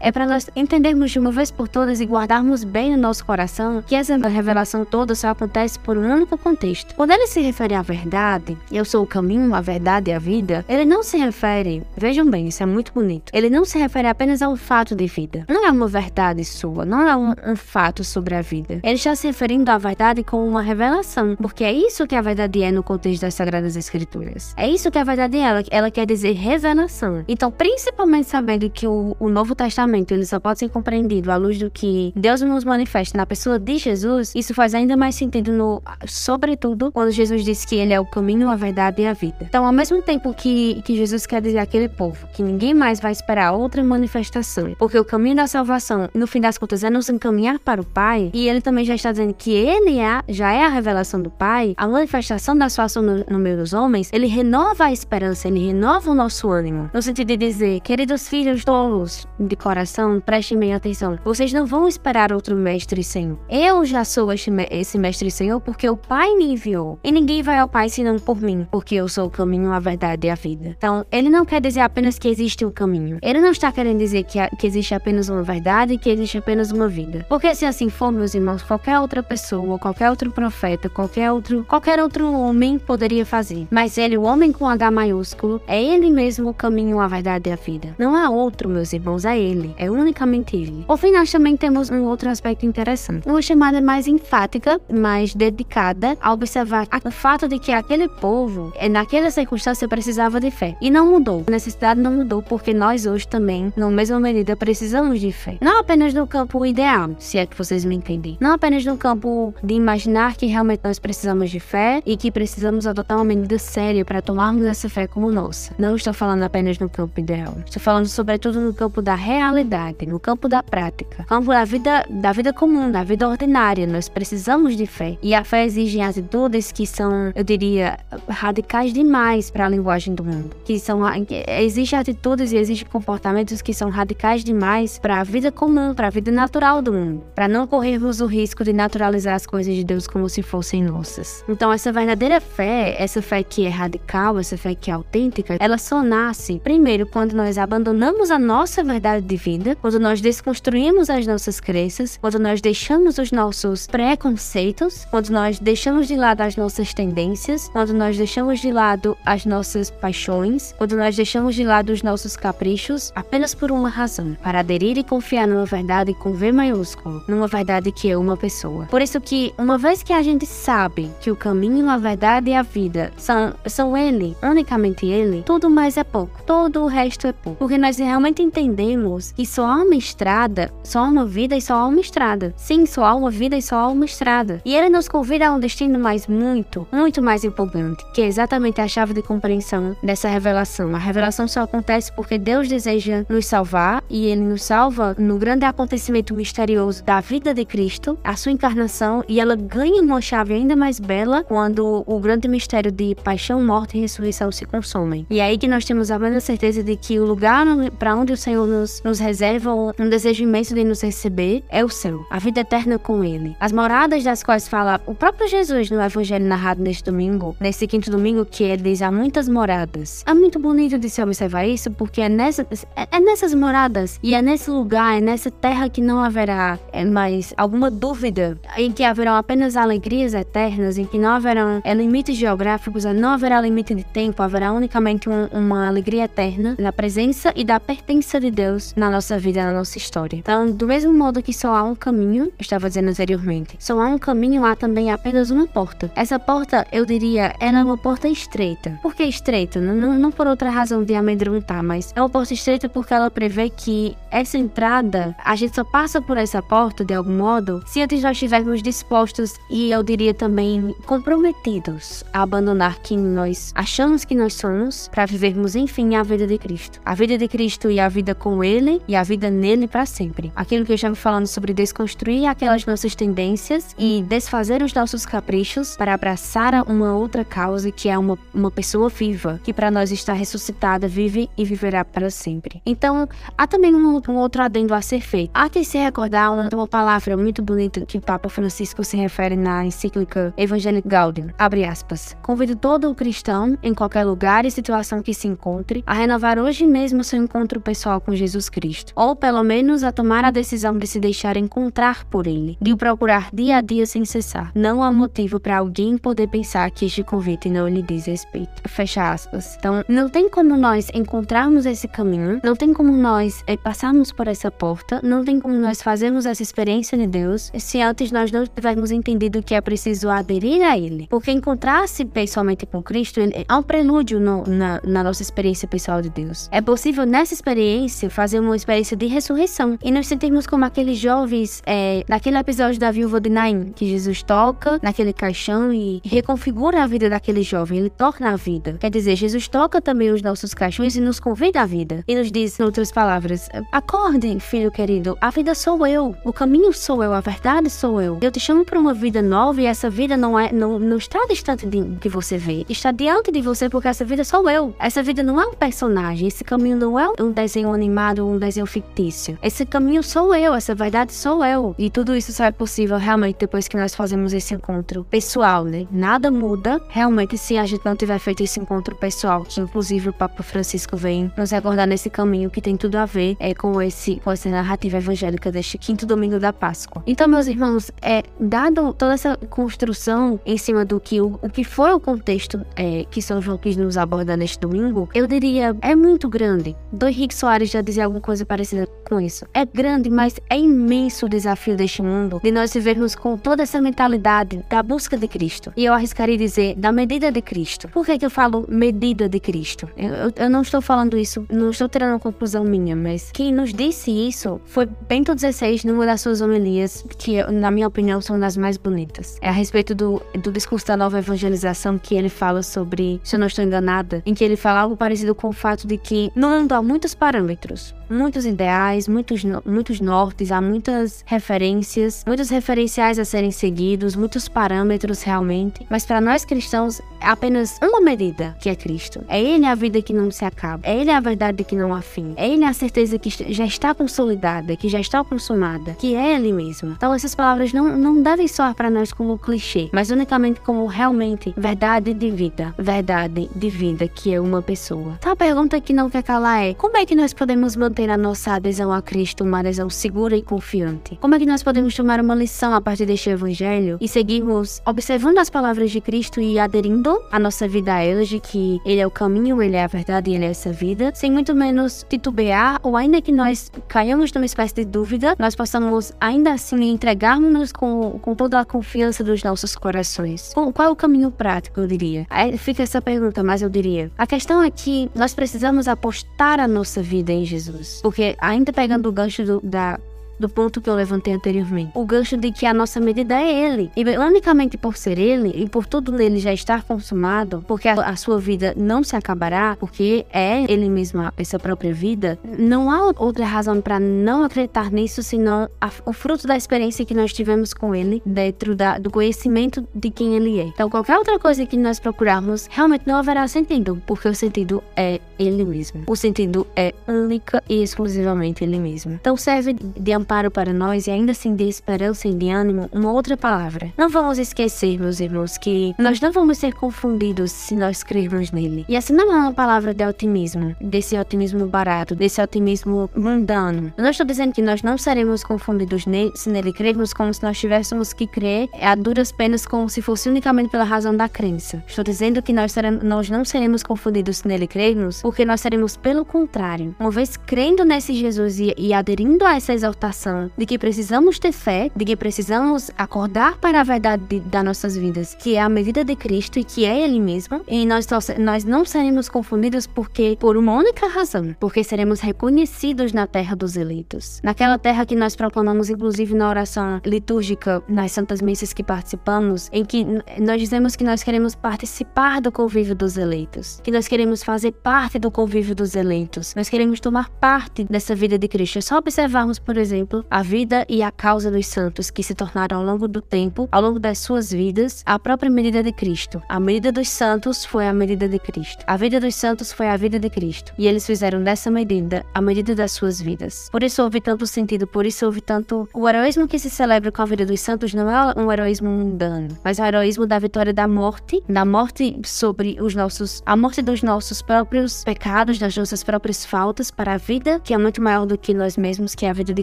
é 0.00 0.10
para 0.10 0.26
nós 0.26 0.50
entendermos 0.56 1.10
de 1.10 1.18
uma 1.18 1.30
vez 1.30 1.50
por 1.50 1.68
todas 1.68 2.00
e 2.00 2.04
guardarmos 2.04 2.64
bem 2.64 2.92
no 2.92 3.02
nosso 3.02 3.24
coração 3.24 3.82
que 3.86 3.94
essa 3.94 4.16
revelação 4.16 4.84
toda 4.84 5.14
só 5.14 5.28
acontece 5.28 5.78
por 5.78 5.96
um 5.96 6.12
único 6.12 6.36
contexto. 6.36 6.94
Quando 6.94 7.12
ele 7.12 7.26
se 7.26 7.40
refere 7.40 7.74
à 7.74 7.82
verdade, 7.82 8.56
eu 8.72 8.84
sou 8.84 9.04
o 9.04 9.06
caminho, 9.06 9.54
a 9.54 9.60
verdade 9.60 10.10
e 10.10 10.14
a 10.14 10.18
vida, 10.18 10.64
ele 10.68 10.84
não 10.84 11.02
se 11.02 11.16
refere, 11.16 11.82
vejam 11.96 12.28
bem, 12.28 12.48
isso 12.48 12.62
é 12.62 12.66
muito 12.66 12.92
bonito, 12.92 13.30
ele 13.32 13.48
não 13.48 13.64
se 13.64 13.78
refere 13.78 14.08
apenas 14.08 14.42
ao 14.42 14.56
fato 14.56 14.94
de 14.94 15.06
vida. 15.06 15.44
Não 15.48 15.66
é 15.66 15.70
uma 15.70 15.86
verdade 15.86 16.44
sua, 16.44 16.84
não 16.84 17.06
é 17.06 17.16
um, 17.16 17.32
um 17.52 17.56
fato 17.56 18.02
sobre 18.02 18.34
a 18.34 18.42
vida. 18.42 18.80
Ele 18.82 18.94
está 18.94 19.14
se 19.14 19.26
referindo 19.26 19.70
à 19.70 19.78
verdade 19.78 20.24
como 20.24 20.46
uma 20.46 20.62
revelação, 20.62 21.36
porque 21.36 21.64
é 21.64 21.72
isso 21.72 22.06
que 22.06 22.14
a 22.14 22.22
verdade 22.22 22.62
é 22.62 22.72
no 22.72 22.82
contexto 22.82 23.22
das 23.22 23.34
Sagradas 23.34 23.76
Escrituras. 23.76 24.54
É 24.56 24.68
isso 24.68 24.90
que 24.90 24.98
a 24.98 25.04
verdade 25.04 25.36
é, 25.36 25.40
ela, 25.40 25.64
ela 25.70 25.90
quer 25.90 26.06
dizer 26.06 26.32
revelação. 26.32 27.24
Então, 27.28 27.50
principalmente 27.50 28.28
sabendo 28.28 28.68
que 28.70 28.86
o, 28.86 29.16
o 29.18 29.28
Novo 29.36 29.54
Testamento 29.54 30.12
ele 30.12 30.24
só 30.24 30.40
pode 30.40 30.60
ser 30.60 30.70
compreendido 30.70 31.30
à 31.30 31.36
luz 31.36 31.58
do 31.58 31.70
que 31.70 32.10
Deus 32.16 32.40
nos 32.40 32.64
manifesta 32.64 33.18
na 33.18 33.26
pessoa 33.26 33.58
de 33.58 33.76
Jesus, 33.76 34.32
isso 34.34 34.54
faz 34.54 34.74
ainda 34.74 34.96
mais 34.96 35.14
sentido 35.14 35.52
no, 35.52 35.82
sobretudo, 36.06 36.90
quando 36.90 37.10
Jesus 37.10 37.44
disse 37.44 37.66
que 37.66 37.74
ele 37.74 37.92
é 37.92 38.00
o 38.00 38.06
caminho, 38.06 38.48
a 38.48 38.56
verdade 38.56 39.02
e 39.02 39.06
a 39.06 39.12
vida. 39.12 39.36
Então, 39.42 39.66
ao 39.66 39.72
mesmo 39.72 40.00
tempo 40.00 40.32
que, 40.32 40.80
que 40.86 40.96
Jesus 40.96 41.26
quer 41.26 41.42
dizer 41.42 41.58
àquele 41.58 41.86
povo 41.86 42.26
que 42.32 42.42
ninguém 42.42 42.72
mais 42.72 42.98
vai 42.98 43.12
esperar 43.12 43.52
outra 43.52 43.84
manifestação, 43.84 44.74
porque 44.78 44.98
o 44.98 45.04
caminho 45.04 45.36
da 45.36 45.46
salvação, 45.46 46.08
no 46.14 46.26
fim 46.26 46.40
das 46.40 46.56
contas, 46.56 46.82
é 46.82 46.88
nos 46.88 47.10
encaminhar 47.10 47.58
para 47.58 47.78
o 47.78 47.84
Pai, 47.84 48.30
e 48.32 48.48
ele 48.48 48.62
também 48.62 48.86
já 48.86 48.94
está 48.94 49.12
dizendo 49.12 49.34
que 49.34 49.52
ele 49.52 49.98
é, 49.98 50.22
já 50.30 50.50
é 50.50 50.64
a 50.64 50.68
revelação 50.70 51.20
do 51.20 51.28
Pai, 51.28 51.74
a 51.76 51.86
manifestação 51.86 52.56
da 52.56 52.70
sua 52.70 52.84
ação 52.84 53.02
no, 53.02 53.22
no 53.28 53.38
meio 53.38 53.58
dos 53.58 53.74
homens, 53.74 54.08
ele 54.14 54.28
renova 54.28 54.84
a 54.84 54.92
esperança, 54.92 55.46
ele 55.46 55.66
renova 55.66 56.10
o 56.10 56.14
nosso 56.14 56.48
ânimo. 56.48 56.90
No 56.94 57.02
sentido 57.02 57.28
de 57.28 57.36
dizer, 57.36 57.80
queridos 57.80 58.26
filhos 58.30 58.64
tolos 58.64 59.25
de 59.38 59.56
coração, 59.56 60.20
prestem 60.20 60.58
bem 60.58 60.74
atenção. 60.74 61.18
Vocês 61.24 61.52
não 61.52 61.66
vão 61.66 61.86
esperar 61.86 62.32
outro 62.32 62.56
mestre 62.56 63.02
senhor. 63.02 63.38
Eu 63.48 63.84
já 63.84 64.04
sou 64.04 64.28
esse 64.32 64.98
mestre 64.98 65.30
senhor 65.30 65.60
porque 65.60 65.88
o 65.88 65.96
Pai 65.96 66.34
me 66.34 66.52
enviou. 66.52 66.98
E 67.02 67.12
ninguém 67.12 67.42
vai 67.42 67.58
ao 67.58 67.68
Pai 67.68 67.88
senão 67.88 68.18
por 68.18 68.40
mim, 68.40 68.66
porque 68.70 68.94
eu 68.94 69.08
sou 69.08 69.26
o 69.26 69.30
caminho, 69.30 69.72
a 69.72 69.78
verdade 69.78 70.26
e 70.26 70.30
a 70.30 70.34
vida. 70.34 70.74
Então, 70.76 71.04
ele 71.10 71.28
não 71.28 71.44
quer 71.44 71.60
dizer 71.60 71.80
apenas 71.80 72.18
que 72.18 72.28
existe 72.28 72.64
um 72.64 72.70
caminho. 72.70 73.18
Ele 73.22 73.40
não 73.40 73.50
está 73.50 73.70
querendo 73.70 73.98
dizer 73.98 74.24
que, 74.24 74.38
que 74.56 74.66
existe 74.66 74.94
apenas 74.94 75.28
uma 75.28 75.42
verdade 75.42 75.98
que 75.98 76.10
existe 76.10 76.38
apenas 76.38 76.70
uma 76.70 76.88
vida. 76.88 77.24
Porque 77.28 77.54
se 77.54 77.64
assim 77.64 77.88
for, 77.88 78.10
meus 78.10 78.34
irmãos, 78.34 78.62
qualquer 78.62 78.98
outra 79.00 79.22
pessoa, 79.22 79.78
qualquer 79.78 80.10
outro 80.10 80.30
profeta, 80.30 80.88
qualquer 80.88 81.32
outro, 81.32 81.64
qualquer 81.64 82.00
outro 82.00 82.32
homem 82.32 82.78
poderia 82.78 83.24
fazer. 83.24 83.66
Mas 83.70 83.98
ele, 83.98 84.16
o 84.16 84.22
homem 84.22 84.52
com 84.52 84.66
H 84.66 84.90
maiúsculo, 84.90 85.60
é 85.66 85.82
ele 85.82 86.10
mesmo 86.10 86.50
o 86.50 86.54
caminho, 86.54 87.00
a 87.00 87.08
verdade 87.08 87.50
e 87.50 87.52
a 87.52 87.56
vida. 87.56 87.94
Não 87.98 88.14
há 88.14 88.30
outro, 88.30 88.68
meus 88.68 88.92
irmãos, 88.92 89.15
é 89.24 89.38
ele. 89.38 89.74
É 89.78 89.90
unicamente 89.90 90.56
ele. 90.56 90.84
Por 90.86 90.98
fim, 90.98 91.12
nós 91.12 91.30
também 91.30 91.56
temos 91.56 91.90
um 91.90 92.04
outro 92.04 92.28
aspecto 92.28 92.66
interessante. 92.66 93.26
Uma 93.28 93.42
chamada 93.42 93.80
mais 93.80 94.06
enfática, 94.06 94.80
mais 94.92 95.34
dedicada 95.34 96.16
a 96.20 96.32
observar 96.32 96.86
o 97.04 97.10
fato 97.10 97.48
de 97.48 97.58
que 97.58 97.72
aquele 97.72 98.08
povo, 98.08 98.72
eh, 98.76 98.88
naquela 98.88 99.30
circunstância, 99.30 99.88
precisava 99.88 100.40
de 100.40 100.50
fé. 100.50 100.76
E 100.80 100.90
não 100.90 101.10
mudou. 101.10 101.44
A 101.46 101.50
necessidade 101.50 102.00
não 102.00 102.12
mudou 102.12 102.42
porque 102.42 102.74
nós 102.74 103.06
hoje 103.06 103.26
também, 103.26 103.72
na 103.76 103.90
mesma 103.90 104.20
medida, 104.20 104.56
precisamos 104.56 105.20
de 105.20 105.32
fé. 105.32 105.56
Não 105.60 105.80
apenas 105.80 106.12
no 106.12 106.26
campo 106.26 106.64
ideal, 106.64 107.10
se 107.18 107.38
é 107.38 107.46
que 107.46 107.56
vocês 107.56 107.84
me 107.84 107.94
entendem. 107.94 108.36
Não 108.40 108.52
apenas 108.52 108.84
no 108.84 108.96
campo 108.96 109.54
de 109.62 109.74
imaginar 109.74 110.36
que 110.36 110.46
realmente 110.46 110.80
nós 110.84 110.98
precisamos 110.98 111.50
de 111.50 111.60
fé 111.60 112.02
e 112.04 112.16
que 112.16 112.30
precisamos 112.30 112.86
adotar 112.86 113.16
uma 113.16 113.24
medida 113.24 113.58
séria 113.58 114.04
para 114.04 114.22
tomarmos 114.22 114.64
essa 114.64 114.88
fé 114.88 115.06
como 115.06 115.30
nossa. 115.30 115.74
Não 115.78 115.96
estou 115.96 116.12
falando 116.12 116.42
apenas 116.42 116.78
no 116.78 116.88
campo 116.88 117.18
ideal. 117.20 117.56
Estou 117.64 117.82
falando 117.82 118.06
sobretudo 118.06 118.60
no 118.60 118.74
campo 118.74 119.00
da 119.06 119.14
realidade, 119.14 120.04
no 120.04 120.18
campo 120.18 120.48
da 120.48 120.64
prática, 120.64 121.22
campo 121.28 121.52
da 121.52 121.64
vida, 121.64 122.04
da 122.10 122.32
vida 122.32 122.52
comum, 122.52 122.90
da 122.90 123.04
vida 123.04 123.28
ordinária. 123.28 123.86
Nós 123.86 124.08
precisamos 124.08 124.76
de 124.76 124.84
fé. 124.84 125.16
E 125.22 125.32
a 125.32 125.44
fé 125.44 125.64
exige 125.64 126.00
atitudes 126.00 126.72
que 126.72 126.84
são, 126.84 127.30
eu 127.32 127.44
diria, 127.44 127.98
radicais 128.28 128.92
demais 128.92 129.48
para 129.48 129.66
a 129.66 129.68
linguagem 129.68 130.12
do 130.12 130.24
mundo. 130.24 130.56
Que 130.64 130.80
são 130.80 131.02
exige 131.46 131.94
atitudes 131.94 132.50
e 132.50 132.56
exige 132.56 132.84
comportamentos 132.84 133.62
que 133.62 133.72
são 133.72 133.90
radicais 133.90 134.42
demais 134.42 134.98
para 134.98 135.20
a 135.20 135.24
vida 135.24 135.52
comum, 135.52 135.94
para 135.94 136.08
a 136.08 136.10
vida 136.10 136.32
natural 136.32 136.82
do 136.82 136.92
mundo, 136.92 137.22
para 137.32 137.46
não 137.46 137.64
corrermos 137.64 138.20
o 138.20 138.26
risco 138.26 138.64
de 138.64 138.72
naturalizar 138.72 139.36
as 139.36 139.46
coisas 139.46 139.72
de 139.72 139.84
Deus 139.84 140.08
como 140.08 140.28
se 140.28 140.42
fossem 140.42 140.82
nossas. 140.82 141.44
Então, 141.48 141.72
essa 141.72 141.92
verdadeira 141.92 142.40
fé, 142.40 142.96
essa 142.98 143.22
fé 143.22 143.44
que 143.44 143.66
é 143.66 143.68
radical, 143.68 144.36
essa 144.36 144.58
fé 144.58 144.74
que 144.74 144.90
é 144.90 144.94
autêntica, 144.94 145.56
ela 145.60 145.78
só 145.78 146.02
nasce, 146.02 146.58
primeiro, 146.58 147.06
quando 147.06 147.34
nós 147.34 147.56
abandonamos 147.56 148.32
a 148.32 148.38
nossa 148.38 148.82
verdade 148.96 149.26
de 149.26 149.36
vida, 149.36 149.76
quando 149.76 150.00
nós 150.00 150.22
desconstruímos 150.22 151.10
as 151.10 151.26
nossas 151.26 151.60
crenças, 151.60 152.16
quando 152.16 152.38
nós 152.38 152.62
deixamos 152.62 153.18
os 153.18 153.30
nossos 153.30 153.86
preconceitos, 153.86 155.06
quando 155.10 155.28
nós 155.28 155.58
deixamos 155.58 156.08
de 156.08 156.16
lado 156.16 156.40
as 156.40 156.56
nossas 156.56 156.94
tendências, 156.94 157.68
quando 157.68 157.92
nós 157.92 158.16
deixamos 158.16 158.60
de 158.60 158.72
lado 158.72 159.16
as 159.24 159.44
nossas 159.44 159.90
paixões, 159.90 160.74
quando 160.78 160.96
nós 160.96 161.14
deixamos 161.14 161.54
de 161.54 161.62
lado 161.62 161.92
os 161.92 162.02
nossos 162.02 162.36
caprichos, 162.36 163.12
apenas 163.14 163.54
por 163.54 163.70
uma 163.70 163.90
razão, 163.90 164.34
para 164.42 164.60
aderir 164.60 164.96
e 164.96 165.04
confiar 165.04 165.46
numa 165.46 165.66
verdade 165.66 166.14
com 166.14 166.32
V 166.32 166.50
maiúsculo, 166.52 167.22
numa 167.28 167.46
verdade 167.46 167.92
que 167.92 168.10
é 168.10 168.16
uma 168.16 168.36
pessoa. 168.36 168.86
Por 168.86 169.02
isso 169.02 169.20
que, 169.20 169.52
uma 169.58 169.76
vez 169.76 170.02
que 170.02 170.14
a 170.14 170.22
gente 170.22 170.46
sabe 170.46 171.10
que 171.20 171.30
o 171.30 171.36
caminho, 171.36 171.90
a 171.90 171.98
verdade 171.98 172.50
e 172.50 172.54
a 172.54 172.62
vida 172.62 173.12
são, 173.18 173.52
são 173.66 173.94
Ele, 173.94 174.34
unicamente 174.42 175.04
Ele, 175.04 175.42
tudo 175.44 175.68
mais 175.68 175.98
é 175.98 176.04
pouco, 176.04 176.42
todo 176.44 176.82
o 176.82 176.86
resto 176.86 177.26
é 177.26 177.32
pouco. 177.32 177.58
Porque 177.58 177.76
nós 177.76 177.98
realmente 177.98 178.42
entendemos 178.42 178.75
entendemos 178.76 179.32
que 179.32 179.46
só 179.46 179.64
há 179.64 179.76
uma 179.76 179.94
estrada, 179.94 180.70
só 180.84 181.00
há 181.00 181.02
uma 181.04 181.24
vida 181.24 181.56
e 181.56 181.62
só 181.62 181.74
há 181.74 181.86
uma 181.86 182.00
estrada. 182.00 182.52
Sim, 182.56 182.84
só 182.84 183.04
há 183.04 183.14
uma 183.14 183.30
vida 183.30 183.56
e 183.56 183.62
só 183.62 183.76
há 183.76 183.88
uma 183.88 184.04
estrada. 184.04 184.60
E 184.64 184.76
ele 184.76 184.90
nos 184.90 185.08
convida 185.08 185.48
a 185.48 185.52
um 185.54 185.58
destino 185.58 185.98
mais 185.98 186.26
muito, 186.26 186.86
muito 186.92 187.22
mais 187.22 187.44
empolgante, 187.44 188.04
que 188.12 188.20
é 188.20 188.26
exatamente 188.26 188.80
a 188.80 188.88
chave 188.88 189.14
de 189.14 189.22
compreensão 189.22 189.96
dessa 190.02 190.28
revelação. 190.28 190.94
A 190.94 190.98
revelação 190.98 191.48
só 191.48 191.62
acontece 191.62 192.12
porque 192.12 192.38
Deus 192.38 192.68
deseja 192.68 193.24
nos 193.28 193.46
salvar 193.46 194.02
e 194.10 194.26
ele 194.26 194.42
nos 194.42 194.62
salva 194.62 195.16
no 195.18 195.38
grande 195.38 195.64
acontecimento 195.64 196.34
misterioso 196.34 197.02
da 197.02 197.20
vida 197.20 197.54
de 197.54 197.64
Cristo, 197.64 198.18
a 198.22 198.36
sua 198.36 198.52
encarnação, 198.52 199.24
e 199.28 199.40
ela 199.40 199.56
ganha 199.56 200.02
uma 200.02 200.20
chave 200.20 200.54
ainda 200.54 200.76
mais 200.76 201.00
bela 201.00 201.44
quando 201.44 202.04
o 202.06 202.20
grande 202.20 202.46
mistério 202.46 202.92
de 202.92 203.14
paixão, 203.24 203.64
morte 203.64 203.96
e 203.96 204.00
ressurreição 204.00 204.52
se 204.52 204.66
consomem. 204.66 205.26
E 205.30 205.40
é 205.40 205.44
aí 205.44 205.56
que 205.56 205.68
nós 205.68 205.84
temos 205.84 206.10
a 206.10 206.18
plena 206.18 206.40
certeza 206.40 206.82
de 206.82 206.96
que 206.96 207.18
o 207.18 207.24
lugar 207.24 207.66
para 207.98 208.14
onde 208.14 208.32
o 208.32 208.36
Senhor 208.36 208.65
nos, 208.66 209.02
nos 209.02 209.18
reserva 209.18 209.72
um 209.74 210.08
desejo 210.08 210.42
imenso 210.42 210.74
de 210.74 210.84
nos 210.84 211.00
receber 211.02 211.62
é 211.68 211.84
o 211.84 211.88
céu, 211.88 212.26
a 212.30 212.38
vida 212.38 212.60
eterna 212.60 212.98
com 212.98 213.22
Ele. 213.24 213.56
As 213.60 213.72
moradas 213.72 214.24
das 214.24 214.42
quais 214.42 214.68
fala 214.68 215.00
o 215.06 215.14
próprio 215.14 215.48
Jesus 215.48 215.90
no 215.90 216.00
Evangelho 216.00 216.44
narrado 216.44 216.82
neste 216.82 217.04
domingo, 217.04 217.56
nesse 217.60 217.86
quinto 217.86 218.10
domingo, 218.10 218.44
que 218.44 218.64
ele 218.64 218.82
diz 218.82 219.02
há 219.02 219.10
muitas 219.10 219.48
moradas. 219.48 220.22
É 220.26 220.34
muito 220.34 220.58
bonito 220.58 220.98
de 220.98 221.08
se 221.08 221.22
observar 221.22 221.66
isso, 221.66 221.90
porque 221.90 222.20
é, 222.20 222.28
nessa, 222.28 222.66
é, 222.96 223.06
é 223.10 223.20
nessas 223.20 223.54
moradas 223.54 224.18
e 224.22 224.34
é 224.34 224.42
nesse 224.42 224.70
lugar, 224.70 225.16
é 225.16 225.20
nessa 225.20 225.50
terra 225.50 225.88
que 225.88 226.00
não 226.00 226.20
haverá 226.20 226.78
é, 226.92 227.04
mais 227.04 227.52
alguma 227.56 227.90
dúvida, 227.90 228.58
em 228.76 228.92
que 228.92 229.04
haverão 229.04 229.36
apenas 229.36 229.76
alegrias 229.76 230.34
eternas, 230.34 230.98
em 230.98 231.04
que 231.04 231.18
não 231.18 231.30
haverão 231.30 231.80
é, 231.84 231.94
limites 231.94 232.36
geográficos, 232.36 233.04
não 233.04 233.30
haverá 233.30 233.60
limite 233.60 233.94
de 233.94 234.04
tempo, 234.04 234.42
haverá 234.42 234.72
unicamente 234.72 235.28
um, 235.28 235.46
uma 235.52 235.86
alegria 235.86 236.24
eterna 236.24 236.76
na 236.78 236.92
presença 236.92 237.52
e 237.54 237.64
da 237.64 237.78
pertença 237.78 238.40
de 238.40 238.50
Deus 238.56 238.94
na 238.96 239.10
nossa 239.10 239.38
vida, 239.38 239.62
na 239.62 239.72
nossa 239.72 239.98
história. 239.98 240.36
Então, 240.36 240.70
do 240.70 240.86
mesmo 240.86 241.12
modo 241.12 241.42
que 241.42 241.52
só 241.52 241.74
há 241.74 241.82
um 241.82 241.94
caminho, 241.94 242.44
eu 242.44 242.52
estava 242.58 242.88
dizendo 242.88 243.10
anteriormente, 243.10 243.76
só 243.78 244.00
há 244.00 244.06
um 244.06 244.18
caminho, 244.18 244.64
há 244.64 244.74
também 244.74 245.12
apenas 245.12 245.50
uma 245.50 245.66
porta. 245.66 246.10
Essa 246.16 246.38
porta, 246.38 246.86
eu 246.90 247.04
diria, 247.04 247.54
era 247.60 247.84
uma 247.84 247.98
porta 247.98 248.26
estreita. 248.26 248.98
Por 249.02 249.14
que 249.14 249.24
estreita? 249.24 249.78
Não, 249.78 249.94
não, 249.94 250.18
não 250.18 250.32
por 250.32 250.46
outra 250.46 250.70
razão 250.70 251.04
de 251.04 251.14
amedrontar, 251.14 251.82
mas 251.82 252.12
é 252.16 252.20
uma 252.20 252.30
porta 252.30 252.54
estreita 252.54 252.88
porque 252.88 253.12
ela 253.12 253.30
prevê 253.30 253.68
que 253.68 254.16
essa 254.30 254.56
entrada, 254.56 255.36
a 255.44 255.54
gente 255.54 255.74
só 255.74 255.84
passa 255.84 256.22
por 256.22 256.38
essa 256.38 256.62
porta 256.62 257.04
de 257.04 257.12
algum 257.12 257.36
modo 257.36 257.82
se 257.86 258.00
antes 258.00 258.22
nós 258.22 258.32
estivermos 258.32 258.82
dispostos 258.82 259.54
e 259.70 259.90
eu 259.90 260.02
diria 260.02 260.32
também 260.32 260.94
comprometidos 261.04 262.24
a 262.32 262.42
abandonar 262.42 262.98
quem 263.00 263.18
nós 263.18 263.72
achamos 263.74 264.24
que 264.24 264.34
nós 264.34 264.54
somos 264.54 265.08
para 265.08 265.26
vivermos 265.26 265.76
enfim 265.76 266.14
a 266.14 266.22
vida 266.22 266.46
de 266.46 266.56
Cristo. 266.56 267.00
A 267.04 267.14
vida 267.14 267.36
de 267.36 267.48
Cristo 267.48 267.90
e 267.90 268.00
a 268.00 268.08
vida 268.08 268.34
com 268.46 268.62
Ele 268.62 269.02
e 269.08 269.16
a 269.16 269.24
vida 269.24 269.50
nele 269.50 269.88
para 269.88 270.06
sempre. 270.06 270.52
Aquilo 270.54 270.84
que 270.84 270.92
eu 270.92 270.94
estava 270.94 271.16
falando 271.16 271.48
sobre 271.48 271.74
desconstruir 271.74 272.46
aquelas 272.46 272.86
nossas 272.86 273.12
tendências 273.12 273.92
e 273.98 274.24
desfazer 274.28 274.84
os 274.84 274.94
nossos 274.94 275.26
caprichos 275.26 275.96
para 275.96 276.14
abraçar 276.14 276.88
uma 276.88 277.12
outra 277.16 277.44
causa 277.44 277.90
que 277.90 278.08
é 278.08 278.16
uma, 278.16 278.38
uma 278.54 278.70
pessoa 278.70 279.08
viva, 279.08 279.60
que 279.64 279.72
para 279.72 279.90
nós 279.90 280.12
está 280.12 280.32
ressuscitada, 280.32 281.08
vive 281.08 281.50
e 281.58 281.64
viverá 281.64 282.04
para 282.04 282.30
sempre. 282.30 282.80
Então, 282.86 283.28
há 283.58 283.66
também 283.66 283.92
um, 283.92 284.22
um 284.28 284.36
outro 284.36 284.62
adendo 284.62 284.94
a 284.94 285.02
ser 285.02 285.22
feito. 285.22 285.50
Há 285.52 285.68
que 285.68 285.82
se 285.82 285.98
recordar 285.98 286.54
uma, 286.54 286.68
uma 286.72 286.86
palavra 286.86 287.36
muito 287.36 287.60
bonita 287.64 288.06
que 288.06 288.20
Papa 288.20 288.48
Francisco 288.48 289.02
se 289.02 289.16
refere 289.16 289.56
na 289.56 289.84
encíclica 289.84 290.54
Evangelii 290.56 291.02
Gaudium. 291.04 291.48
Abre 291.58 291.84
aspas. 291.84 292.36
Convido 292.42 292.76
todo 292.76 293.12
cristão, 293.12 293.76
em 293.82 293.92
qualquer 293.92 294.22
lugar 294.22 294.64
e 294.64 294.70
situação 294.70 295.20
que 295.20 295.34
se 295.34 295.48
encontre, 295.48 296.04
a 296.06 296.14
renovar 296.14 296.60
hoje 296.60 296.86
mesmo 296.86 297.24
seu 297.24 297.42
encontro 297.42 297.80
pessoal 297.80 298.20
com 298.20 298.35
Jesus 298.36 298.68
Cristo, 298.68 299.12
ou 299.16 299.34
pelo 299.34 299.62
menos 299.62 300.02
a 300.02 300.12
tomar 300.12 300.44
a 300.44 300.50
decisão 300.50 300.96
de 300.96 301.06
se 301.06 301.18
deixar 301.18 301.56
encontrar 301.56 302.24
por 302.26 302.46
Ele, 302.46 302.76
de 302.80 302.92
o 302.92 302.96
procurar 302.96 303.48
dia 303.52 303.78
a 303.78 303.80
dia 303.80 304.06
sem 304.06 304.24
cessar. 304.24 304.70
Não 304.74 305.02
há 305.02 305.12
motivo 305.12 305.58
para 305.58 305.78
alguém 305.78 306.16
poder 306.18 306.48
pensar 306.48 306.90
que 306.90 307.06
este 307.06 307.22
convite 307.22 307.68
não 307.68 307.88
lhe 307.88 308.02
diz 308.02 308.26
respeito. 308.26 308.70
Fecha 308.88 309.32
aspas. 309.32 309.76
Então, 309.78 310.04
não 310.08 310.28
tem 310.28 310.48
como 310.48 310.76
nós 310.76 311.08
encontrarmos 311.14 311.86
esse 311.86 312.08
caminho, 312.08 312.60
não 312.62 312.76
tem 312.76 312.92
como 312.92 313.12
nós 313.12 313.62
é, 313.66 313.76
passarmos 313.76 314.32
por 314.32 314.48
essa 314.48 314.70
porta, 314.70 315.20
não 315.22 315.44
tem 315.44 315.60
como 315.60 315.74
nós 315.74 316.02
fazermos 316.02 316.46
essa 316.46 316.62
experiência 316.62 317.16
de 317.16 317.26
Deus 317.26 317.70
se 317.78 318.00
antes 318.00 318.30
nós 318.30 318.50
não 318.52 318.66
tivermos 318.66 319.10
entendido 319.10 319.62
que 319.62 319.74
é 319.74 319.80
preciso 319.80 320.28
aderir 320.28 320.82
a 320.82 320.98
Ele. 320.98 321.26
Porque 321.28 321.50
encontrar-se 321.50 322.24
pessoalmente 322.24 322.86
com 322.86 323.02
Cristo 323.02 323.40
é 323.40 323.74
um 323.74 323.82
prelúdio 323.82 324.40
no, 324.40 324.64
na, 324.66 325.00
na 325.04 325.22
nossa 325.22 325.42
experiência 325.42 325.88
pessoal 325.88 326.20
de 326.20 326.30
Deus. 326.30 326.68
É 326.70 326.80
possível 326.80 327.24
nessa 327.24 327.54
experiência 327.54 328.25
fazer 328.30 328.60
uma 328.60 328.76
experiência 328.76 329.16
de 329.16 329.26
ressurreição 329.26 329.98
e 330.02 330.10
nos 330.10 330.26
sentirmos 330.26 330.66
como 330.66 330.84
aqueles 330.84 331.18
jovens 331.18 331.82
é, 331.86 332.24
daquele 332.28 332.58
episódio 332.58 332.98
da 332.98 333.10
viúva 333.10 333.40
de 333.40 333.50
Naim, 333.50 333.92
que 333.94 334.06
Jesus 334.06 334.42
toca 334.42 334.98
naquele 335.02 335.32
caixão 335.32 335.92
e 335.92 336.20
reconfigura 336.24 337.02
a 337.02 337.06
vida 337.06 337.28
daquele 337.30 337.62
jovem, 337.62 337.98
ele 337.98 338.10
torna 338.10 338.52
a 338.52 338.56
vida. 338.56 338.96
Quer 339.00 339.10
dizer, 339.10 339.36
Jesus 339.36 339.68
toca 339.68 340.00
também 340.00 340.30
os 340.30 340.42
nossos 340.42 340.74
caixões 340.74 341.16
e 341.16 341.20
nos 341.20 341.40
convida 341.40 341.80
à 341.80 341.86
vida. 341.86 342.24
E 342.26 342.34
nos 342.34 342.50
diz, 342.50 342.78
em 342.78 342.82
outras 342.82 343.12
palavras, 343.12 343.68
acordem, 343.92 344.58
filho 344.58 344.90
querido, 344.90 345.36
a 345.40 345.50
vida 345.50 345.74
sou 345.74 346.06
eu, 346.06 346.34
o 346.44 346.52
caminho 346.52 346.92
sou 346.92 347.22
eu, 347.22 347.32
a 347.32 347.40
verdade 347.40 347.90
sou 347.90 348.20
eu. 348.20 348.38
Eu 348.40 348.50
te 348.50 348.60
chamo 348.60 348.84
para 348.84 348.98
uma 348.98 349.14
vida 349.14 349.42
nova 349.42 349.80
e 349.80 349.86
essa 349.86 350.10
vida 350.10 350.36
não 350.36 350.58
é 350.58 350.72
não, 350.72 350.98
não 350.98 351.16
está 351.16 351.44
distante 351.48 351.86
de 351.86 352.02
que 352.20 352.28
você 352.28 352.58
vê, 352.58 352.84
está 352.88 353.10
diante 353.12 353.50
de 353.50 353.60
você 353.60 353.88
porque 353.88 354.08
essa 354.08 354.24
vida 354.24 354.44
sou 354.44 354.68
eu. 354.68 354.94
Essa 354.98 355.22
vida 355.22 355.42
não 355.42 355.60
é 355.60 355.66
um 355.66 355.74
personagem, 355.74 356.48
esse 356.48 356.64
caminho 356.64 356.96
não 356.96 357.18
é 357.18 357.28
um 357.40 357.50
desenho 357.50 357.92
animado 357.92 358.15
um 358.40 358.58
desenho 358.58 358.86
fictício. 358.86 359.58
Esse 359.62 359.84
caminho 359.84 360.22
sou 360.22 360.54
eu, 360.54 360.74
essa 360.74 360.94
verdade 360.94 361.32
sou 361.32 361.64
eu. 361.64 361.94
E 361.98 362.10
tudo 362.10 362.34
isso 362.34 362.52
só 362.52 362.64
é 362.64 362.70
possível 362.70 363.16
realmente 363.16 363.56
depois 363.60 363.88
que 363.88 363.96
nós 363.96 364.14
fazemos 364.14 364.52
esse 364.52 364.74
encontro 364.74 365.24
pessoal, 365.24 365.84
né? 365.84 366.06
Nada 366.10 366.50
muda 366.50 367.00
realmente 367.08 367.58
se 367.58 367.76
a 367.76 367.84
gente 367.84 368.04
não 368.04 368.16
tiver 368.16 368.38
feito 368.38 368.62
esse 368.62 368.80
encontro 368.80 369.14
pessoal, 369.16 369.64
que 369.64 369.80
inclusive 369.80 370.30
o 370.30 370.32
Papa 370.32 370.62
Francisco 370.62 371.16
vem 371.16 371.52
nos 371.56 371.70
recordar 371.70 372.06
nesse 372.06 372.30
caminho 372.30 372.70
que 372.70 372.80
tem 372.80 372.96
tudo 372.96 373.16
a 373.16 373.26
ver 373.26 373.56
é, 373.58 373.74
com, 373.74 374.00
esse, 374.00 374.36
com 374.36 374.50
essa 374.50 374.68
narrativa 374.68 375.18
evangélica 375.18 375.70
deste 375.70 375.98
quinto 375.98 376.26
domingo 376.26 376.58
da 376.58 376.72
Páscoa. 376.72 377.22
Então, 377.26 377.46
meus 377.48 377.66
irmãos, 377.66 378.10
é, 378.22 378.42
dado 378.58 379.12
toda 379.12 379.34
essa 379.34 379.56
construção 379.68 380.58
em 380.64 380.78
cima 380.78 381.04
do 381.04 381.20
que 381.20 381.40
o, 381.40 381.58
o 381.62 381.68
que 381.68 381.84
foi 381.84 382.12
o 382.12 382.20
contexto 382.20 382.84
é, 382.94 383.24
que 383.30 383.42
São 383.42 383.60
João 383.60 383.78
quis 383.78 383.96
nos 383.96 384.16
abordar 384.16 384.56
neste 384.56 384.78
domingo, 384.78 385.28
eu 385.34 385.46
diria 385.46 385.96
é 386.00 386.14
muito 386.14 386.48
grande. 386.48 386.96
Do 387.12 387.26
Henrique 387.28 387.54
Soares 387.54 387.90
já 387.90 388.00
dizia 388.06 388.24
alguma 388.24 388.40
coisa 388.40 388.64
parecida 388.64 389.06
com 389.28 389.40
isso. 389.40 389.66
É 389.74 389.84
grande, 389.84 390.30
mas 390.30 390.58
é 390.70 390.78
imenso 390.78 391.46
o 391.46 391.48
desafio 391.48 391.96
deste 391.96 392.22
mundo 392.22 392.60
de 392.62 392.70
nós 392.70 392.94
vivermos 392.94 393.34
com 393.34 393.56
toda 393.56 393.82
essa 393.82 394.00
mentalidade 394.00 394.82
da 394.88 395.02
busca 395.02 395.36
de 395.36 395.48
Cristo. 395.48 395.92
E 395.96 396.04
eu 396.04 396.14
arriscaria 396.14 396.56
dizer 396.56 396.94
da 396.96 397.12
medida 397.12 397.50
de 397.50 397.60
Cristo. 397.60 398.08
Por 398.08 398.24
que, 398.24 398.38
que 398.38 398.46
eu 398.46 398.50
falo 398.50 398.86
medida 398.88 399.48
de 399.48 399.60
Cristo? 399.60 400.08
Eu, 400.16 400.30
eu, 400.30 400.52
eu 400.56 400.70
não 400.70 400.82
estou 400.82 401.02
falando 401.02 401.36
isso, 401.36 401.66
não 401.70 401.90
estou 401.90 402.08
tirando 402.08 402.30
uma 402.30 402.40
conclusão 402.40 402.84
minha, 402.84 403.16
mas 403.16 403.50
quem 403.52 403.72
nos 403.72 403.92
disse 403.92 404.30
isso 404.30 404.80
foi 404.86 405.06
Bento 405.28 405.52
XVI 405.58 406.00
numa 406.04 406.24
das 406.24 406.40
suas 406.40 406.60
homilias, 406.60 407.24
que 407.38 407.62
na 407.64 407.90
minha 407.90 408.06
opinião 408.06 408.40
são 408.40 408.58
das 408.58 408.76
mais 408.76 408.96
bonitas. 408.96 409.58
É 409.60 409.68
a 409.68 409.72
respeito 409.72 410.14
do, 410.14 410.40
do 410.62 410.70
discurso 410.70 411.06
da 411.06 411.16
nova 411.16 411.38
evangelização 411.38 412.18
que 412.18 412.34
ele 412.34 412.48
fala 412.48 412.82
sobre, 412.82 413.40
se 413.42 413.56
eu 413.56 413.60
não 413.60 413.66
estou 413.66 413.84
enganada, 413.84 414.42
em 414.46 414.54
que 414.54 414.64
ele 414.64 414.76
fala 414.76 415.00
algo 415.00 415.16
parecido 415.16 415.54
com 415.54 415.68
o 415.68 415.72
fato 415.72 416.06
de 416.06 416.16
que 416.16 416.50
no 416.54 416.70
mundo 416.70 416.92
há 416.92 417.02
muitos 417.02 417.34
parâmetros, 417.34 417.95
Adiós. 417.96 418.14
Muitos 418.28 418.64
ideais, 418.66 419.28
muitos, 419.28 419.64
muitos 419.84 420.20
nortes, 420.20 420.72
há 420.72 420.80
muitas 420.80 421.44
referências, 421.46 422.44
muitos 422.46 422.70
referenciais 422.70 423.38
a 423.38 423.44
serem 423.44 423.70
seguidos, 423.70 424.36
muitos 424.36 424.68
parâmetros 424.68 425.42
realmente. 425.42 426.06
Mas 426.10 426.24
para 426.24 426.40
nós 426.40 426.64
cristãos, 426.64 427.20
é 427.40 427.48
apenas 427.48 427.98
uma 428.02 428.20
medida 428.20 428.76
que 428.80 428.88
é 428.88 428.94
Cristo. 428.94 429.44
É 429.48 429.60
Ele 429.60 429.86
a 429.86 429.94
vida 429.94 430.20
que 430.22 430.32
não 430.32 430.50
se 430.50 430.64
acaba. 430.64 431.06
É 431.06 431.16
Ele 431.16 431.30
a 431.30 431.40
verdade 431.40 431.84
que 431.84 431.94
não 431.94 432.14
há 432.14 432.22
fim. 432.22 432.54
É 432.56 432.68
Ele 432.68 432.84
a 432.84 432.92
certeza 432.92 433.38
que 433.38 433.50
já 433.72 433.84
está 433.84 434.14
consolidada, 434.14 434.96
que 434.96 435.08
já 435.08 435.20
está 435.20 435.42
consumada, 435.44 436.14
que 436.14 436.34
é 436.34 436.54
Ele 436.54 436.72
mesmo. 436.72 437.12
Então 437.12 437.32
essas 437.32 437.54
palavras 437.54 437.92
não, 437.92 438.16
não 438.16 438.42
devem 438.42 438.68
soar 438.68 438.94
para 438.94 439.10
nós 439.10 439.32
como 439.32 439.58
clichê, 439.58 440.08
mas 440.12 440.30
unicamente 440.30 440.80
como 440.80 441.06
realmente 441.06 441.74
verdade 441.76 442.34
de 442.34 442.50
vida. 442.50 442.94
Verdade 442.98 443.70
de 443.74 443.90
vida, 443.90 444.26
que 444.28 444.52
é 444.52 444.60
uma 444.60 444.82
pessoa. 444.82 445.34
Então 445.38 445.52
a 445.52 445.56
pergunta 445.56 446.00
que 446.00 446.12
não 446.12 446.30
quer 446.30 446.42
calar 446.42 446.84
é: 446.84 446.94
como 446.94 447.16
é 447.16 447.26
que 447.26 447.34
nós 447.34 447.52
podemos 447.52 447.96
manter 447.96 448.15
a 448.24 448.36
nossa 448.36 448.72
adesão 448.72 449.12
a 449.12 449.20
Cristo 449.22 449.62
uma 449.62 449.80
adesão 449.80 450.08
segura 450.08 450.56
e 450.56 450.62
confiante? 450.62 451.36
Como 451.40 451.54
é 451.54 451.58
que 451.58 451.66
nós 451.66 451.82
podemos 451.82 452.14
tomar 452.14 452.40
uma 452.40 452.54
lição 452.54 452.94
a 452.94 453.00
partir 453.00 453.26
deste 453.26 453.50
evangelho 453.50 454.18
e 454.20 454.26
seguirmos 454.26 455.00
observando 455.06 455.58
as 455.58 455.70
palavras 455.70 456.10
de 456.10 456.20
Cristo 456.20 456.60
e 456.60 456.78
aderindo 456.78 457.38
a 457.52 457.58
nossa 457.58 457.86
vida 457.86 458.14
a 458.14 458.22
elas 458.22 458.48
de 458.48 458.58
que 458.58 458.98
Ele 459.04 459.20
é 459.20 459.26
o 459.26 459.30
caminho, 459.30 459.82
Ele 459.82 459.96
é 459.96 460.04
a 460.04 460.06
verdade 460.06 460.52
Ele 460.52 460.64
é 460.64 460.68
essa 460.68 460.92
vida, 460.92 461.32
sem 461.34 461.50
muito 461.50 461.74
menos 461.74 462.24
titubear 462.28 462.98
ou 463.02 463.16
ainda 463.16 463.40
que 463.40 463.52
nós 463.52 463.90
caiamos 464.08 464.52
numa 464.52 464.66
espécie 464.66 464.94
de 464.94 465.04
dúvida, 465.04 465.54
nós 465.58 465.74
possamos 465.74 466.32
ainda 466.40 466.72
assim 466.72 467.10
entregarmos 467.10 467.92
com, 467.92 468.38
com 468.40 468.54
toda 468.54 468.80
a 468.80 468.84
confiança 468.84 469.44
dos 469.44 469.62
nossos 469.62 469.94
corações. 469.94 470.72
Qual 470.74 471.08
é 471.08 471.10
o 471.10 471.16
caminho 471.16 471.50
prático, 471.50 472.00
eu 472.00 472.06
diria? 472.06 472.46
Fica 472.78 473.02
essa 473.02 473.20
pergunta, 473.20 473.62
mas 473.62 473.82
eu 473.82 473.88
diria. 473.88 474.30
A 474.38 474.46
questão 474.46 474.82
é 474.82 474.90
que 474.90 475.30
nós 475.34 475.54
precisamos 475.54 476.08
apostar 476.08 476.80
a 476.80 476.88
nossa 476.88 477.22
vida 477.22 477.52
em 477.52 477.64
Jesus. 477.64 478.05
Porque 478.22 478.56
ainda 478.60 478.92
pegando 478.92 479.28
o 479.28 479.32
gancho 479.32 479.64
do, 479.64 479.80
da 479.82 480.18
do 480.58 480.68
ponto 480.68 481.00
que 481.00 481.08
eu 481.08 481.14
levantei 481.14 481.54
anteriormente. 481.54 482.12
O 482.14 482.24
gancho 482.24 482.56
de 482.56 482.72
que 482.72 482.86
a 482.86 482.94
nossa 482.94 483.20
medida 483.20 483.60
é 483.60 483.86
Ele. 483.86 484.10
E 484.16 484.24
unicamente 484.38 484.96
por 484.96 485.16
ser 485.16 485.38
Ele 485.38 485.72
e 485.74 485.88
por 485.88 486.06
tudo 486.06 486.32
nele 486.32 486.58
já 486.58 486.72
estar 486.72 487.02
consumado, 487.02 487.84
porque 487.86 488.08
a, 488.08 488.14
a 488.14 488.36
sua 488.36 488.58
vida 488.58 488.94
não 488.96 489.22
se 489.22 489.36
acabará, 489.36 489.96
porque 489.98 490.46
é 490.52 490.82
Ele 490.90 491.08
mesmo 491.08 491.50
essa 491.56 491.78
própria 491.78 492.12
vida, 492.12 492.58
não 492.78 493.10
há 493.10 493.32
outra 493.36 493.64
razão 493.64 494.00
para 494.00 494.18
não 494.18 494.64
acreditar 494.64 495.10
nisso 495.10 495.42
senão 495.42 495.88
a, 496.00 496.10
o 496.24 496.32
fruto 496.32 496.66
da 496.66 496.76
experiência 496.76 497.24
que 497.24 497.34
nós 497.34 497.52
tivemos 497.52 497.92
com 497.92 498.14
Ele, 498.14 498.42
dentro 498.44 498.94
da, 498.94 499.18
do 499.18 499.30
conhecimento 499.30 500.06
de 500.14 500.30
quem 500.30 500.56
Ele 500.56 500.80
é. 500.80 500.84
Então, 500.84 501.10
qualquer 501.10 501.38
outra 501.38 501.58
coisa 501.58 501.84
que 501.86 501.96
nós 501.96 502.18
procurarmos 502.18 502.88
realmente 502.90 503.26
não 503.26 503.36
haverá 503.36 503.66
sentido, 503.68 504.20
porque 504.26 504.48
o 504.48 504.54
sentido 504.54 505.02
é 505.16 505.40
Ele 505.58 505.84
mesmo. 505.84 506.24
O 506.26 506.36
sentido 506.36 506.86
é 506.94 507.14
única 507.26 507.82
e 507.88 508.02
exclusivamente 508.02 508.84
Ele 508.84 508.98
mesmo. 508.98 509.32
Então, 509.32 509.56
serve 509.56 509.94
de 509.94 510.32
amparo 510.32 510.70
para 510.70 510.92
nós 510.92 511.26
e 511.26 511.30
ainda 511.30 511.52
assim 511.52 511.74
de 511.74 511.88
esperança 511.88 512.48
e 512.48 512.54
de 512.54 512.68
ânimo 512.68 513.08
uma 513.12 513.32
outra 513.32 513.56
palavra. 513.56 514.12
Não 514.16 514.28
vamos 514.28 514.58
esquecer, 514.58 515.18
meus 515.18 515.40
irmãos, 515.40 515.78
que 515.78 516.14
nós 516.18 516.40
não 516.40 516.52
vamos 516.52 516.78
ser 516.78 516.94
confundidos 516.94 517.72
se 517.72 517.94
nós 517.94 518.22
crermos 518.22 518.70
nele. 518.70 519.04
E 519.08 519.16
essa 519.16 519.32
não 519.32 519.52
é 519.52 519.56
uma 519.56 519.72
palavra 519.72 520.12
de 520.12 520.24
otimismo, 520.24 520.94
desse 521.00 521.36
otimismo 521.36 521.86
barato, 521.86 522.34
desse 522.34 522.60
otimismo 522.60 523.30
mundano. 523.34 524.12
Eu 524.16 524.22
não 524.22 524.30
estou 524.30 524.46
dizendo 524.46 524.72
que 524.72 524.82
nós 524.82 525.02
não 525.02 525.16
seremos 525.18 525.62
confundidos 525.62 526.26
nele, 526.26 526.52
se 526.54 526.68
nele 526.68 526.92
crermos 526.92 527.32
como 527.32 527.52
se 527.52 527.62
nós 527.62 527.78
tivéssemos 527.78 528.32
que 528.32 528.46
crer 528.46 528.88
a 529.00 529.14
duras 529.14 529.52
penas 529.52 529.86
como 529.86 530.08
se 530.08 530.22
fosse 530.22 530.48
unicamente 530.48 530.90
pela 530.90 531.04
razão 531.04 531.36
da 531.36 531.48
crença. 531.48 532.02
Estou 532.06 532.24
dizendo 532.24 532.62
que 532.62 532.72
nós, 532.72 532.94
nós 533.22 533.50
não 533.50 533.64
seremos 533.64 534.02
confundidos 534.02 534.58
se 534.58 534.68
nele 534.68 534.86
crermos, 534.86 535.42
porque 535.46 535.64
nós 535.64 535.80
seremos 535.80 536.16
pelo 536.16 536.44
contrário. 536.44 537.14
Uma 537.20 537.30
vez 537.30 537.56
crendo 537.56 538.04
nesse 538.04 538.34
Jesus 538.34 538.80
e, 538.80 538.92
e 538.98 539.14
aderindo 539.14 539.64
a 539.64 539.76
essa 539.76 539.94
exaltação 539.94 540.72
de 540.76 540.84
que 540.84 540.98
precisamos 540.98 541.60
ter 541.60 541.70
fé, 541.70 542.10
de 542.16 542.24
que 542.24 542.34
precisamos 542.34 543.12
acordar 543.16 543.78
para 543.78 544.00
a 544.00 544.02
verdade 544.02 544.42
de, 544.48 544.58
das 544.58 544.84
nossas 544.84 545.16
vidas, 545.16 545.54
que 545.54 545.76
é 545.76 545.80
a 545.80 545.88
medida 545.88 546.24
de 546.24 546.34
Cristo 546.34 546.80
e 546.80 546.84
que 546.84 547.04
é 547.04 547.20
Ele 547.20 547.38
mesmo. 547.38 547.80
E 547.86 548.04
nós, 548.04 548.26
nós 548.58 548.82
não 548.82 549.04
seremos 549.04 549.48
confundidos 549.48 550.04
porque 550.04 550.56
por 550.58 550.76
uma 550.76 550.92
única 550.94 551.28
razão, 551.28 551.76
porque 551.78 552.02
seremos 552.02 552.40
reconhecidos 552.40 553.32
na 553.32 553.46
terra 553.46 553.76
dos 553.76 553.96
eleitos. 553.96 554.60
Naquela 554.64 554.98
terra 554.98 555.24
que 555.24 555.36
nós 555.36 555.54
proclamamos, 555.54 556.10
inclusive 556.10 556.56
na 556.56 556.68
oração 556.68 557.20
litúrgica, 557.24 558.02
nas 558.08 558.32
santas 558.32 558.60
missas 558.60 558.92
que 558.92 559.04
participamos, 559.04 559.88
em 559.92 560.04
que 560.04 560.26
nós 560.60 560.80
dizemos 560.80 561.14
que 561.14 561.22
nós 561.22 561.44
queremos 561.44 561.76
participar 561.76 562.60
do 562.60 562.72
convívio 562.72 563.14
dos 563.14 563.36
eleitos, 563.38 564.00
que 564.02 564.10
nós 564.10 564.26
queremos 564.26 564.64
fazer 564.64 564.90
parte 564.90 565.35
do 565.38 565.50
convívio 565.50 565.94
dos 565.94 566.14
eleitos, 566.14 566.74
nós 566.74 566.88
queremos 566.88 567.20
tomar 567.20 567.48
parte 567.48 568.04
dessa 568.04 568.34
vida 568.34 568.58
de 568.58 568.68
Cristo. 568.68 568.98
É 568.98 569.02
só 569.02 569.18
observarmos, 569.18 569.78
por 569.78 569.96
exemplo, 569.96 570.16
exemplo, 570.16 570.44
a 570.50 570.62
vida 570.62 571.04
e 571.08 571.22
a 571.22 571.30
causa 571.30 571.70
dos 571.70 571.86
santos 571.86 572.30
que 572.30 572.42
se 572.42 572.54
tornaram 572.54 572.98
ao 572.98 573.04
longo 573.04 573.28
do 573.28 573.40
tempo, 573.40 573.88
ao 573.92 574.00
longo 574.00 574.18
das 574.18 574.38
suas 574.38 574.70
vidas, 574.70 575.22
a 575.26 575.38
própria 575.38 575.70
medida 575.70 576.02
de 576.02 576.12
Cristo. 576.12 576.62
A 576.68 576.80
medida 576.80 577.12
dos 577.12 577.28
santos 577.28 577.84
foi 577.84 578.06
a 578.06 578.12
medida 578.12 578.48
de 578.48 578.58
Cristo. 578.58 579.04
A 579.06 579.16
vida 579.16 579.40
dos 579.40 579.54
santos 579.54 579.92
foi 579.92 580.08
a 580.08 580.16
vida 580.16 580.38
de 580.38 580.48
Cristo. 580.48 580.92
E 580.98 581.06
eles 581.06 581.26
fizeram 581.26 581.62
dessa 581.62 581.90
medida 581.90 582.44
a 582.54 582.60
medida 582.60 582.94
das 582.94 583.12
suas 583.12 583.40
vidas. 583.40 583.88
Por 583.90 584.02
isso 584.02 584.22
houve 584.22 584.40
tanto 584.40 584.66
sentido, 584.66 585.06
por 585.06 585.26
isso 585.26 585.44
houve 585.44 585.60
tanto. 585.60 586.08
O 586.14 586.28
heroísmo 586.28 586.66
que 586.66 586.78
se 586.78 586.90
celebra 586.90 587.30
com 587.30 587.42
a 587.42 587.46
vida 587.46 587.66
dos 587.66 587.80
santos 587.80 588.14
não 588.14 588.30
é 588.30 588.54
um 588.56 588.70
heroísmo 588.72 589.08
mundano, 589.08 589.76
mas 589.84 589.98
é 589.98 590.02
o 590.02 590.06
heroísmo 590.06 590.46
da 590.46 590.58
vitória 590.58 590.92
da 590.92 591.06
morte, 591.06 591.62
da 591.68 591.84
morte 591.84 592.38
sobre 592.44 592.96
os 593.00 593.14
nossos. 593.14 593.62
a 593.66 593.76
morte 593.76 594.02
dos 594.02 594.22
nossos 594.22 594.62
próprios 594.62 595.22
pecados, 595.26 595.76
das 595.76 595.96
nossas 595.96 596.22
próprias 596.22 596.64
faltas, 596.64 597.10
para 597.10 597.34
a 597.34 597.36
vida 597.36 597.80
que 597.82 597.92
é 597.92 597.98
muito 597.98 598.22
maior 598.22 598.46
do 598.46 598.56
que 598.56 598.72
nós 598.72 598.96
mesmos, 598.96 599.34
que 599.34 599.44
é 599.44 599.50
a 599.50 599.52
vida 599.52 599.74
de 599.74 599.82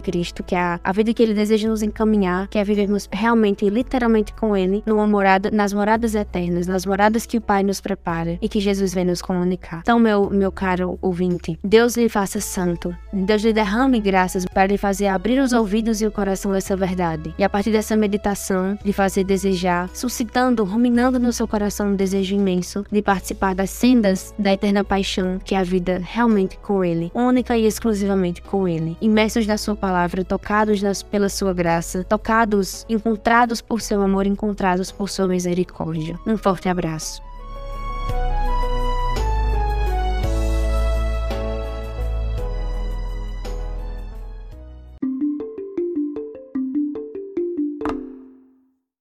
Cristo. 0.00 0.42
Que 0.42 0.54
é 0.54 0.58
a, 0.58 0.80
a 0.82 0.90
vida 0.90 1.12
que 1.12 1.22
Ele 1.22 1.34
deseja 1.34 1.68
nos 1.68 1.82
encaminhar, 1.82 2.48
que 2.48 2.56
é 2.58 2.64
vivermos 2.64 3.06
realmente 3.12 3.66
e 3.66 3.68
literalmente 3.68 4.32
com 4.32 4.56
Ele 4.56 4.82
numa 4.86 5.06
morada, 5.06 5.50
nas 5.50 5.74
moradas 5.74 6.14
eternas, 6.14 6.66
nas 6.66 6.86
moradas 6.86 7.26
que 7.26 7.36
o 7.36 7.42
Pai 7.42 7.62
nos 7.62 7.78
prepara 7.78 8.38
e 8.40 8.48
que 8.48 8.58
Jesus 8.58 8.94
vem 8.94 9.04
nos 9.04 9.20
comunicar. 9.20 9.80
Então, 9.82 9.98
meu, 9.98 10.30
meu 10.30 10.50
caro 10.50 10.98
ouvinte, 11.02 11.58
Deus 11.62 11.94
lhe 11.94 12.08
faça 12.08 12.40
santo, 12.40 12.96
Deus 13.12 13.42
lhe 13.42 13.52
derrame 13.52 14.00
graças 14.00 14.46
para 14.46 14.66
lhe 14.66 14.78
fazer 14.78 15.08
abrir 15.08 15.38
os 15.40 15.52
ouvidos 15.52 16.00
e 16.00 16.06
o 16.06 16.10
coração 16.10 16.52
dessa 16.52 16.74
verdade. 16.74 17.34
E 17.36 17.44
a 17.44 17.50
partir 17.50 17.70
dessa 17.70 17.94
meditação, 17.94 18.78
lhe 18.82 18.94
fazer 18.94 19.24
desejar, 19.24 19.90
suscitando, 19.92 20.64
ruminando 20.64 21.18
no 21.18 21.34
seu 21.34 21.46
coração 21.46 21.88
um 21.88 21.96
desejo 21.96 22.34
imenso 22.34 22.86
de 22.90 23.02
participar 23.02 23.54
das 23.54 23.68
sendas 23.68 24.34
da 24.38 24.54
eterna 24.54 24.82
paixão, 24.82 25.33
que 25.38 25.54
é 25.54 25.58
a 25.58 25.64
vida 25.64 26.00
realmente 26.02 26.58
com 26.58 26.84
Ele, 26.84 27.10
única 27.14 27.56
e 27.56 27.66
exclusivamente 27.66 28.42
com 28.42 28.68
Ele, 28.68 28.96
imersos 29.00 29.46
na 29.46 29.56
Sua 29.56 29.74
palavra 29.74 30.24
tocados 30.24 30.82
nas, 30.82 31.02
pela 31.02 31.28
sua 31.28 31.52
graça, 31.52 32.04
tocados, 32.04 32.84
encontrados 32.88 33.60
por 33.60 33.80
seu 33.80 34.02
amor, 34.02 34.26
encontrados 34.26 34.90
por 34.90 35.08
sua 35.08 35.26
misericórdia. 35.26 36.18
Um 36.26 36.36
forte 36.36 36.68
abraço. 36.68 37.33